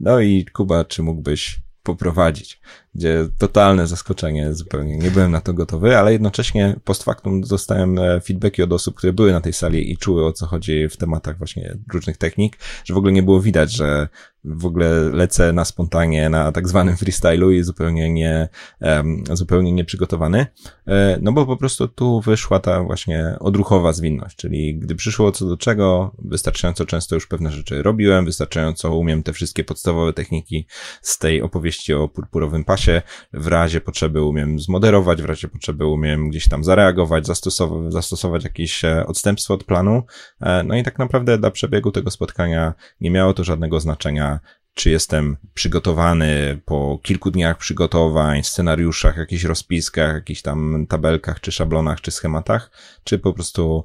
No 0.00 0.20
i 0.20 0.44
Kuba, 0.52 0.84
czy 0.84 1.02
mógłbyś 1.02 1.60
poprowadzić? 1.82 2.60
Gdzie 2.96 3.28
totalne 3.38 3.86
zaskoczenie, 3.86 4.54
zupełnie. 4.54 4.98
Nie 4.98 5.10
byłem 5.10 5.30
na 5.30 5.40
to 5.40 5.54
gotowy, 5.54 5.98
ale 5.98 6.12
jednocześnie 6.12 6.76
post 6.84 7.02
factum 7.02 7.40
dostałem 7.40 7.98
e, 7.98 8.20
feedbacki 8.20 8.62
od 8.62 8.72
osób, 8.72 8.94
które 8.94 9.12
były 9.12 9.32
na 9.32 9.40
tej 9.40 9.52
sali 9.52 9.92
i 9.92 9.96
czuły 9.96 10.26
o 10.26 10.32
co 10.32 10.46
chodzi 10.46 10.88
w 10.88 10.96
tematach 10.96 11.38
właśnie 11.38 11.76
różnych 11.92 12.16
technik, 12.16 12.58
że 12.84 12.94
w 12.94 12.96
ogóle 12.96 13.12
nie 13.12 13.22
było 13.22 13.40
widać, 13.40 13.72
że 13.72 14.08
w 14.46 14.66
ogóle 14.66 15.00
lecę 15.12 15.52
na 15.52 15.64
spontanie, 15.64 16.28
na 16.28 16.52
tak 16.52 16.68
zwanym 16.68 16.96
freestylu 16.96 17.52
i 17.52 17.62
zupełnie 17.62 18.12
nie, 18.12 18.48
um, 18.80 19.24
zupełnie 19.32 19.72
nieprzygotowany, 19.72 20.46
e, 20.86 21.18
no 21.22 21.32
bo 21.32 21.46
po 21.46 21.56
prostu 21.56 21.88
tu 21.88 22.20
wyszła 22.20 22.60
ta 22.60 22.82
właśnie 22.82 23.36
odruchowa 23.40 23.92
zwinność, 23.92 24.36
czyli 24.36 24.78
gdy 24.78 24.94
przyszło 24.94 25.32
co 25.32 25.46
do 25.46 25.56
czego, 25.56 26.14
wystarczająco 26.18 26.86
często 26.86 27.14
już 27.14 27.26
pewne 27.26 27.50
rzeczy 27.50 27.82
robiłem, 27.82 28.24
wystarczająco 28.24 28.96
umiem 28.96 29.22
te 29.22 29.32
wszystkie 29.32 29.64
podstawowe 29.64 30.12
techniki 30.12 30.66
z 31.02 31.18
tej 31.18 31.42
opowieści 31.42 31.94
o 31.94 32.08
purpurowym 32.08 32.64
pasie, 32.64 32.85
czasie, 32.86 33.02
w 33.32 33.46
razie 33.46 33.80
potrzeby 33.80 34.22
umiem 34.22 34.60
zmoderować, 34.60 35.22
w 35.22 35.24
razie 35.24 35.48
potrzeby 35.48 35.86
umiem 35.86 36.30
gdzieś 36.30 36.48
tam 36.48 36.64
zareagować, 36.64 37.26
zastosować, 37.26 37.92
zastosować 37.92 38.44
jakieś 38.44 38.84
e, 38.84 39.06
odstępstwo 39.06 39.54
od 39.54 39.64
planu. 39.64 40.02
E, 40.40 40.62
no 40.62 40.76
i 40.76 40.82
tak 40.82 40.98
naprawdę 40.98 41.38
dla 41.38 41.50
przebiegu 41.50 41.92
tego 41.92 42.10
spotkania 42.10 42.74
nie 43.00 43.10
miało 43.10 43.34
to 43.34 43.44
żadnego 43.44 43.80
znaczenia, 43.80 44.40
czy 44.74 44.90
jestem 44.90 45.36
przygotowany 45.54 46.60
po 46.64 46.98
kilku 47.02 47.30
dniach 47.30 47.58
przygotowań, 47.58 48.42
scenariuszach, 48.42 49.16
jakichś 49.16 49.44
rozpiskach, 49.44 50.14
jakichś 50.14 50.42
tam 50.42 50.86
tabelkach, 50.88 51.40
czy 51.40 51.52
szablonach, 51.52 52.00
czy 52.00 52.10
schematach, 52.10 52.70
czy 53.04 53.18
po 53.18 53.32
prostu 53.32 53.84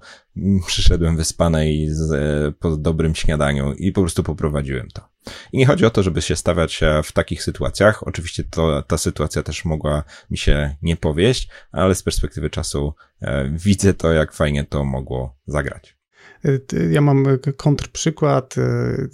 przyszedłem 0.67 1.17
wyspany 1.17 1.67
z, 1.89 2.11
e, 2.11 2.51
po 2.59 2.77
dobrym 2.77 3.15
śniadaniu 3.15 3.73
i 3.73 3.91
po 3.91 4.01
prostu 4.01 4.23
poprowadziłem 4.23 4.87
to. 4.93 5.10
I 5.51 5.57
nie 5.57 5.65
chodzi 5.65 5.85
o 5.85 5.89
to, 5.89 6.03
żeby 6.03 6.21
się 6.21 6.35
stawiać 6.35 6.81
w 7.03 7.11
takich 7.11 7.43
sytuacjach. 7.43 8.07
Oczywiście 8.07 8.43
to, 8.43 8.81
ta 8.81 8.97
sytuacja 8.97 9.43
też 9.43 9.65
mogła 9.65 10.03
mi 10.31 10.37
się 10.37 10.75
nie 10.81 10.97
powieść, 10.97 11.49
ale 11.71 11.95
z 11.95 12.03
perspektywy 12.03 12.49
czasu 12.49 12.93
e, 13.21 13.49
widzę 13.49 13.93
to, 13.93 14.13
jak 14.13 14.33
fajnie 14.33 14.63
to 14.63 14.83
mogło 14.83 15.35
zagrać. 15.47 16.01
Ja 16.91 17.01
mam 17.01 17.25
kontrprzykład. 17.57 18.55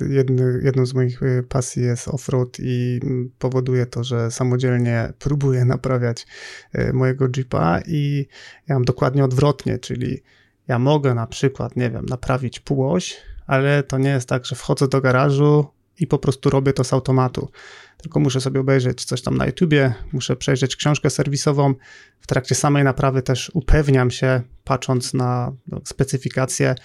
Jedny, 0.09 0.61
jedną 0.63 0.85
z 0.85 0.93
moich 0.93 1.21
pasji 1.49 1.83
jest 1.83 2.07
offroad 2.07 2.57
i 2.59 2.99
powoduje 3.39 3.85
to, 3.85 4.03
że 4.03 4.31
samodzielnie 4.31 5.13
próbuję 5.19 5.65
naprawiać 5.75 6.27
e, 6.73 6.93
mojego 6.93 7.27
Jeepa 7.37 7.79
i 7.87 8.27
ja 8.67 8.75
mam 8.75 8.85
dokładnie 8.85 9.23
odwrotnie, 9.23 9.79
czyli 9.79 10.23
ja 10.67 10.79
mogę 10.79 11.13
na 11.13 11.27
przykład, 11.27 11.75
nie 11.75 11.89
wiem, 11.89 12.05
naprawić 12.05 12.59
półoś, 12.59 13.17
ale 13.47 13.83
to 13.83 13.97
nie 13.97 14.09
jest 14.09 14.29
tak, 14.29 14.45
że 14.45 14.55
wchodzę 14.55 14.87
do 14.87 15.01
garażu 15.01 15.67
i 15.99 16.07
po 16.07 16.19
prostu 16.19 16.49
robię 16.49 16.73
to 16.73 16.83
z 16.83 16.93
automatu. 16.93 17.49
Tylko 17.97 18.19
muszę 18.19 18.41
sobie 18.41 18.59
obejrzeć 18.59 19.05
coś 19.05 19.21
tam 19.21 19.37
na 19.37 19.45
YouTubie, 19.45 19.93
muszę 20.13 20.35
przejrzeć 20.35 20.75
książkę 20.75 21.09
serwisową. 21.09 21.73
W 22.19 22.27
trakcie 22.27 22.55
samej 22.55 22.83
naprawy 22.83 23.21
też 23.21 23.51
upewniam 23.53 24.11
się, 24.11 24.41
patrząc 24.63 25.13
na 25.13 25.51
no, 25.67 25.81
specyfikację, 25.85 26.75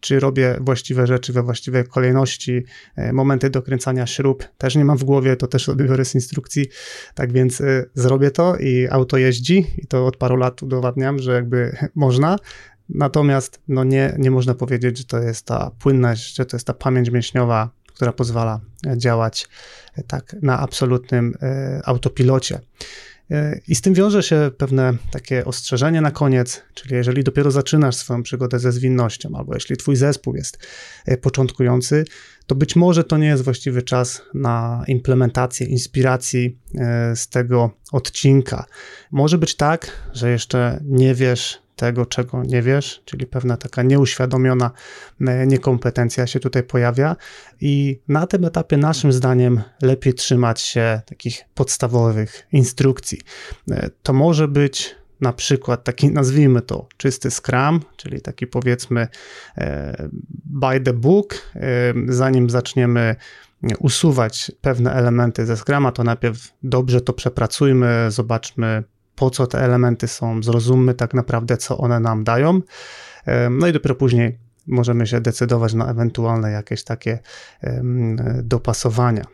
czy 0.00 0.20
robię 0.20 0.56
właściwe 0.60 1.06
rzeczy 1.06 1.32
we 1.32 1.42
właściwej 1.42 1.84
kolejności. 1.84 2.64
E, 2.96 3.12
momenty 3.12 3.50
dokręcania 3.50 4.06
śrub 4.06 4.44
też 4.58 4.76
nie 4.76 4.84
mam 4.84 4.98
w 4.98 5.04
głowie, 5.04 5.36
to 5.36 5.46
też 5.46 5.64
sobie 5.64 5.84
biorę 5.84 6.04
z 6.04 6.14
instrukcji. 6.14 6.66
Tak 7.14 7.32
więc 7.32 7.60
e, 7.60 7.84
zrobię 7.94 8.30
to 8.30 8.56
i 8.56 8.88
auto 8.90 9.18
jeździ 9.18 9.66
i 9.78 9.86
to 9.86 10.06
od 10.06 10.16
paru 10.16 10.36
lat 10.36 10.62
udowadniam, 10.62 11.18
że 11.18 11.32
jakby 11.32 11.76
można. 11.94 12.36
Natomiast 12.88 13.60
no 13.68 13.84
nie, 13.84 14.14
nie 14.18 14.30
można 14.30 14.54
powiedzieć, 14.54 14.98
że 14.98 15.04
to 15.04 15.18
jest 15.18 15.46
ta 15.46 15.70
płynność, 15.78 16.36
że 16.36 16.46
to 16.46 16.56
jest 16.56 16.66
ta 16.66 16.74
pamięć 16.74 17.10
mięśniowa, 17.10 17.70
która 18.02 18.12
pozwala 18.12 18.60
działać 18.96 19.48
e, 19.96 20.02
tak 20.02 20.36
na 20.42 20.58
absolutnym 20.58 21.34
autopilocie. 21.84 22.60
E, 23.32 23.60
I 23.68 23.74
z 23.74 23.80
tym 23.80 23.94
wiąże 23.94 24.22
się 24.22 24.50
pewne 24.58 24.94
takie 25.10 25.44
ostrzeżenie 25.44 26.00
na 26.00 26.10
koniec, 26.10 26.62
czyli 26.74 26.94
jeżeli 26.94 27.24
dopiero 27.24 27.50
zaczynasz 27.50 27.96
swoją 27.96 28.22
przygodę 28.22 28.58
ze 28.58 28.72
zwinnością, 28.72 29.30
albo 29.34 29.54
jeśli 29.54 29.76
twój 29.76 29.96
zespół 29.96 30.36
jest 30.36 30.58
e, 31.06 31.16
początkujący, 31.16 32.04
to 32.46 32.54
być 32.54 32.76
może 32.76 33.04
to 33.04 33.18
nie 33.18 33.26
jest 33.26 33.44
właściwy 33.44 33.82
czas 33.82 34.22
na 34.34 34.84
implementację 34.86 35.66
inspiracji 35.66 36.58
e, 36.74 37.16
z 37.16 37.28
tego 37.28 37.70
odcinka. 37.92 38.64
Może 39.10 39.38
być 39.38 39.54
tak, 39.54 39.90
że 40.12 40.30
jeszcze 40.30 40.80
nie 40.84 41.14
wiesz, 41.14 41.61
tego, 41.76 42.06
czego 42.06 42.42
nie 42.44 42.62
wiesz, 42.62 43.02
czyli 43.04 43.26
pewna 43.26 43.56
taka 43.56 43.82
nieuświadomiona 43.82 44.70
e, 45.20 45.46
niekompetencja 45.46 46.26
się 46.26 46.40
tutaj 46.40 46.62
pojawia. 46.62 47.16
I 47.60 48.00
na 48.08 48.26
tym 48.26 48.44
etapie, 48.44 48.76
naszym 48.76 49.12
zdaniem, 49.12 49.62
lepiej 49.82 50.14
trzymać 50.14 50.60
się 50.60 51.00
takich 51.06 51.44
podstawowych 51.54 52.46
instrukcji. 52.52 53.18
E, 53.70 53.90
to 54.02 54.12
może 54.12 54.48
być 54.48 54.94
na 55.20 55.32
przykład 55.32 55.84
taki, 55.84 56.10
nazwijmy 56.20 56.62
to, 56.62 56.88
czysty 56.96 57.30
Scrum, 57.30 57.80
czyli 57.96 58.20
taki 58.20 58.46
powiedzmy 58.46 59.08
e, 59.58 60.08
by 60.44 60.80
the 60.80 60.92
book, 60.92 61.34
zanim 62.08 62.50
zaczniemy 62.50 63.16
usuwać 63.78 64.52
pewne 64.60 64.92
elementy 64.92 65.46
ze 65.46 65.56
Scrama, 65.56 65.92
to 65.92 66.04
najpierw 66.04 66.54
dobrze 66.62 67.00
to 67.00 67.12
przepracujmy, 67.12 68.06
zobaczmy, 68.08 68.84
po 69.22 69.30
co 69.30 69.46
te 69.46 69.58
elementy 69.58 70.08
są, 70.08 70.42
zrozummy 70.42 70.94
tak 70.94 71.14
naprawdę, 71.14 71.56
co 71.56 71.78
one 71.78 72.00
nam 72.00 72.24
dają. 72.24 72.60
No 73.50 73.66
i 73.66 73.72
dopiero 73.72 73.94
później 73.94 74.38
możemy 74.66 75.06
się 75.06 75.20
decydować 75.20 75.74
na 75.74 75.90
ewentualne 75.90 76.50
jakieś 76.50 76.84
takie 76.84 77.18
dopasowania. 78.42 79.24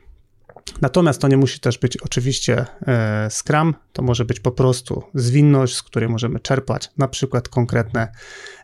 Natomiast 0.81 1.21
to 1.21 1.29
nie 1.29 1.37
musi 1.37 1.61
też 1.61 1.79
być 1.79 1.97
oczywiście 1.97 2.65
e, 2.87 3.29
Scrum, 3.31 3.75
to 3.93 4.03
może 4.03 4.25
być 4.25 4.41
po 4.41 4.53
prostu 4.53 5.03
zwinność, 5.15 5.77
z 5.77 5.83
której 5.83 6.09
możemy 6.09 6.41
czerpać 6.41 6.91
na 6.99 7.09
przykład 7.09 7.49
konkretne 7.49 8.09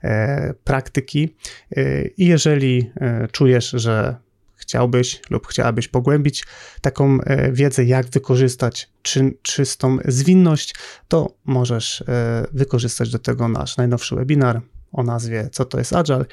e, 0.02 0.54
praktyki. 0.64 1.36
E, 1.76 2.06
I 2.06 2.26
jeżeli 2.26 2.90
czujesz, 3.32 3.70
że 3.70 4.16
chciałbyś 4.64 5.22
lub 5.30 5.46
chciałabyś 5.46 5.88
pogłębić 5.88 6.46
taką 6.80 7.20
e, 7.20 7.52
wiedzę, 7.52 7.84
jak 7.84 8.06
wykorzystać 8.06 8.90
czy, 9.02 9.34
czystą 9.42 9.98
zwinność, 10.04 10.74
to 11.08 11.34
możesz 11.44 12.00
e, 12.08 12.46
wykorzystać 12.52 13.10
do 13.10 13.18
tego 13.18 13.48
nasz 13.48 13.76
najnowszy 13.76 14.16
webinar 14.16 14.60
o 14.92 15.02
nazwie 15.02 15.48
Co 15.52 15.64
to 15.64 15.78
jest 15.78 15.92
Agile, 15.92 16.24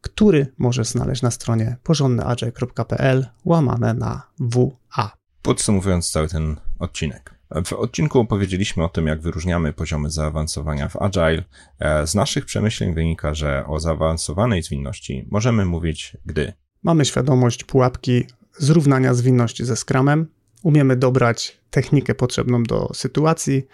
który 0.00 0.46
możesz 0.58 0.88
znaleźć 0.88 1.22
na 1.22 1.30
stronie 1.30 1.76
porządnyagile.pl 1.82 3.26
łamane 3.44 3.94
na 3.94 4.22
WA. 4.38 5.12
Podsumowując 5.42 6.10
cały 6.10 6.28
ten 6.28 6.56
odcinek. 6.78 7.40
W 7.64 7.72
odcinku 7.72 8.20
opowiedzieliśmy 8.20 8.84
o 8.84 8.88
tym, 8.88 9.06
jak 9.06 9.20
wyróżniamy 9.20 9.72
poziomy 9.72 10.10
zaawansowania 10.10 10.88
w 10.88 10.96
Agile. 10.96 11.44
E, 11.78 12.06
z 12.06 12.14
naszych 12.14 12.44
przemyśleń 12.44 12.94
wynika, 12.94 13.34
że 13.34 13.66
o 13.66 13.80
zaawansowanej 13.80 14.62
zwinności 14.62 15.26
możemy 15.30 15.64
mówić, 15.64 16.16
gdy 16.26 16.52
Mamy 16.82 17.04
świadomość 17.04 17.64
pułapki 17.64 18.26
zrównania 18.58 19.14
zwinności 19.14 19.64
ze 19.64 19.76
skramem, 19.76 20.26
umiemy 20.62 20.96
dobrać 20.96 21.60
technikę 21.70 22.14
potrzebną 22.14 22.62
do 22.62 22.90
sytuacji, 22.94 23.66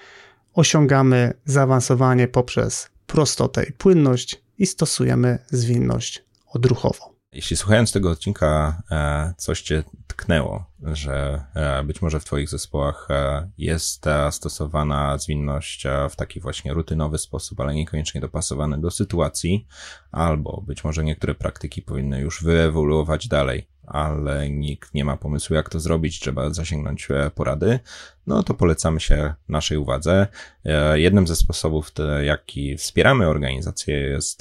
osiągamy 0.54 1.34
zaawansowanie 1.44 2.28
poprzez 2.28 2.88
prostotę 3.06 3.64
i 3.64 3.72
płynność 3.72 4.42
i 4.58 4.66
stosujemy 4.66 5.38
zwinność 5.50 6.24
odruchową. 6.52 7.04
Jeśli 7.32 7.56
słuchając 7.56 7.92
tego 7.92 8.10
odcinka 8.10 8.82
e, 8.90 9.34
coś 9.36 9.62
cię 9.62 9.82
tknęło, 10.06 10.64
że 10.82 11.44
e, 11.54 11.84
być 11.84 12.02
może 12.02 12.20
w 12.20 12.24
twoich 12.24 12.48
zespołach 12.48 13.08
e, 13.10 13.48
jest 13.58 14.04
stosowana 14.30 15.18
zwinność 15.18 15.86
w 16.10 16.16
taki 16.16 16.40
właśnie 16.40 16.74
rutynowy 16.74 17.18
sposób, 17.18 17.60
ale 17.60 17.74
niekoniecznie 17.74 18.20
dopasowany 18.20 18.80
do 18.80 18.90
sytuacji, 18.90 19.66
albo 20.12 20.62
być 20.66 20.84
może 20.84 21.04
niektóre 21.04 21.34
praktyki 21.34 21.82
powinny 21.82 22.20
już 22.20 22.42
wyewoluować 22.42 23.28
dalej, 23.28 23.68
ale 23.86 24.50
nikt 24.50 24.94
nie 24.94 25.04
ma 25.04 25.16
pomysłu, 25.16 25.56
jak 25.56 25.68
to 25.68 25.80
zrobić, 25.80 26.20
trzeba 26.20 26.50
zasięgnąć 26.50 27.08
e, 27.10 27.30
porady, 27.34 27.78
no 28.26 28.42
to 28.42 28.54
polecamy 28.54 29.00
się 29.00 29.34
naszej 29.48 29.78
uwadze. 29.78 30.26
E, 30.64 31.00
jednym 31.00 31.26
ze 31.26 31.36
sposobów, 31.36 31.92
jaki 32.22 32.76
wspieramy 32.76 33.28
organizację, 33.28 33.94
jest 33.94 34.40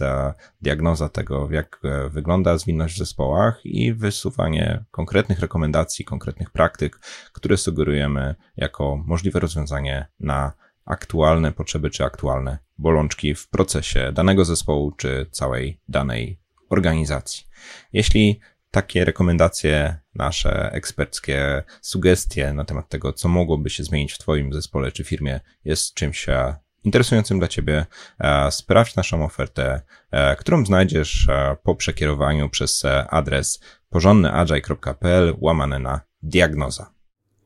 diagnoza 0.61 1.09
tego, 1.09 1.47
jak 1.51 1.79
e, 1.83 2.09
wygląda 2.09 2.57
zwinność 2.57 2.95
w 2.95 2.97
zespołach 2.97 3.65
i 3.65 3.93
wysuwanie 3.93 4.83
konkretnych 4.91 5.39
rekomendacji, 5.39 6.05
konkretnych 6.05 6.24
praktyk, 6.53 6.99
które 7.33 7.57
sugerujemy 7.57 8.35
jako 8.57 9.03
możliwe 9.05 9.39
rozwiązanie 9.39 10.07
na 10.19 10.53
aktualne 10.85 11.51
potrzeby 11.51 11.89
czy 11.89 12.03
aktualne 12.03 12.57
bolączki 12.77 13.35
w 13.35 13.49
procesie 13.49 14.11
danego 14.11 14.45
zespołu 14.45 14.91
czy 14.91 15.25
całej 15.31 15.79
danej 15.87 16.39
organizacji. 16.69 17.47
Jeśli 17.93 18.39
takie 18.71 19.05
rekomendacje, 19.05 19.99
nasze 20.15 20.71
eksperckie 20.71 21.63
sugestie 21.81 22.53
na 22.53 22.65
temat 22.65 22.89
tego, 22.89 23.13
co 23.13 23.29
mogłoby 23.29 23.69
się 23.69 23.83
zmienić 23.83 24.13
w 24.13 24.17
Twoim 24.17 24.53
zespole 24.53 24.91
czy 24.91 25.03
firmie, 25.03 25.39
jest 25.65 25.93
czymś 25.93 26.29
e, 26.29 26.55
interesującym 26.83 27.39
dla 27.39 27.47
Ciebie, 27.47 27.85
e, 28.19 28.51
sprawdź 28.51 28.95
naszą 28.95 29.25
ofertę, 29.25 29.81
e, 30.11 30.35
którą 30.35 30.65
znajdziesz 30.65 31.27
po 31.63 31.75
przekierowaniu 31.75 32.49
przez 32.49 32.83
adres 33.09 33.59
porządnyagile.pl 33.89 35.35
łamane 35.39 35.79
na 35.79 36.01
diagnoza. 36.25 36.91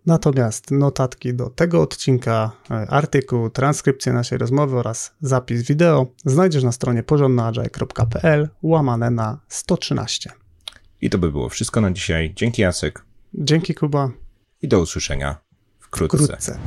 Natomiast 0.05 0.71
notatki 0.71 1.33
do 1.33 1.49
tego 1.49 1.81
odcinka, 1.81 2.51
artykuł, 2.89 3.49
transkrypcję 3.49 4.13
naszej 4.13 4.37
rozmowy 4.37 4.77
oraz 4.77 5.15
zapis 5.21 5.63
wideo 5.63 6.07
znajdziesz 6.25 6.63
na 6.63 6.71
stronie 6.71 7.03
porządnyagile.pl 7.03 8.49
łamane 8.61 9.09
na 9.11 9.39
113. 9.47 10.31
I 11.01 11.09
to 11.09 11.17
by 11.17 11.31
było 11.31 11.49
wszystko 11.49 11.81
na 11.81 11.91
dzisiaj. 11.91 12.33
Dzięki 12.35 12.61
Jacek. 12.61 13.05
Dzięki 13.33 13.75
Kuba. 13.75 14.11
I 14.61 14.67
do 14.67 14.79
usłyszenia 14.79 15.35
wkrótce. 15.79 16.17
wkrótce. 16.17 16.59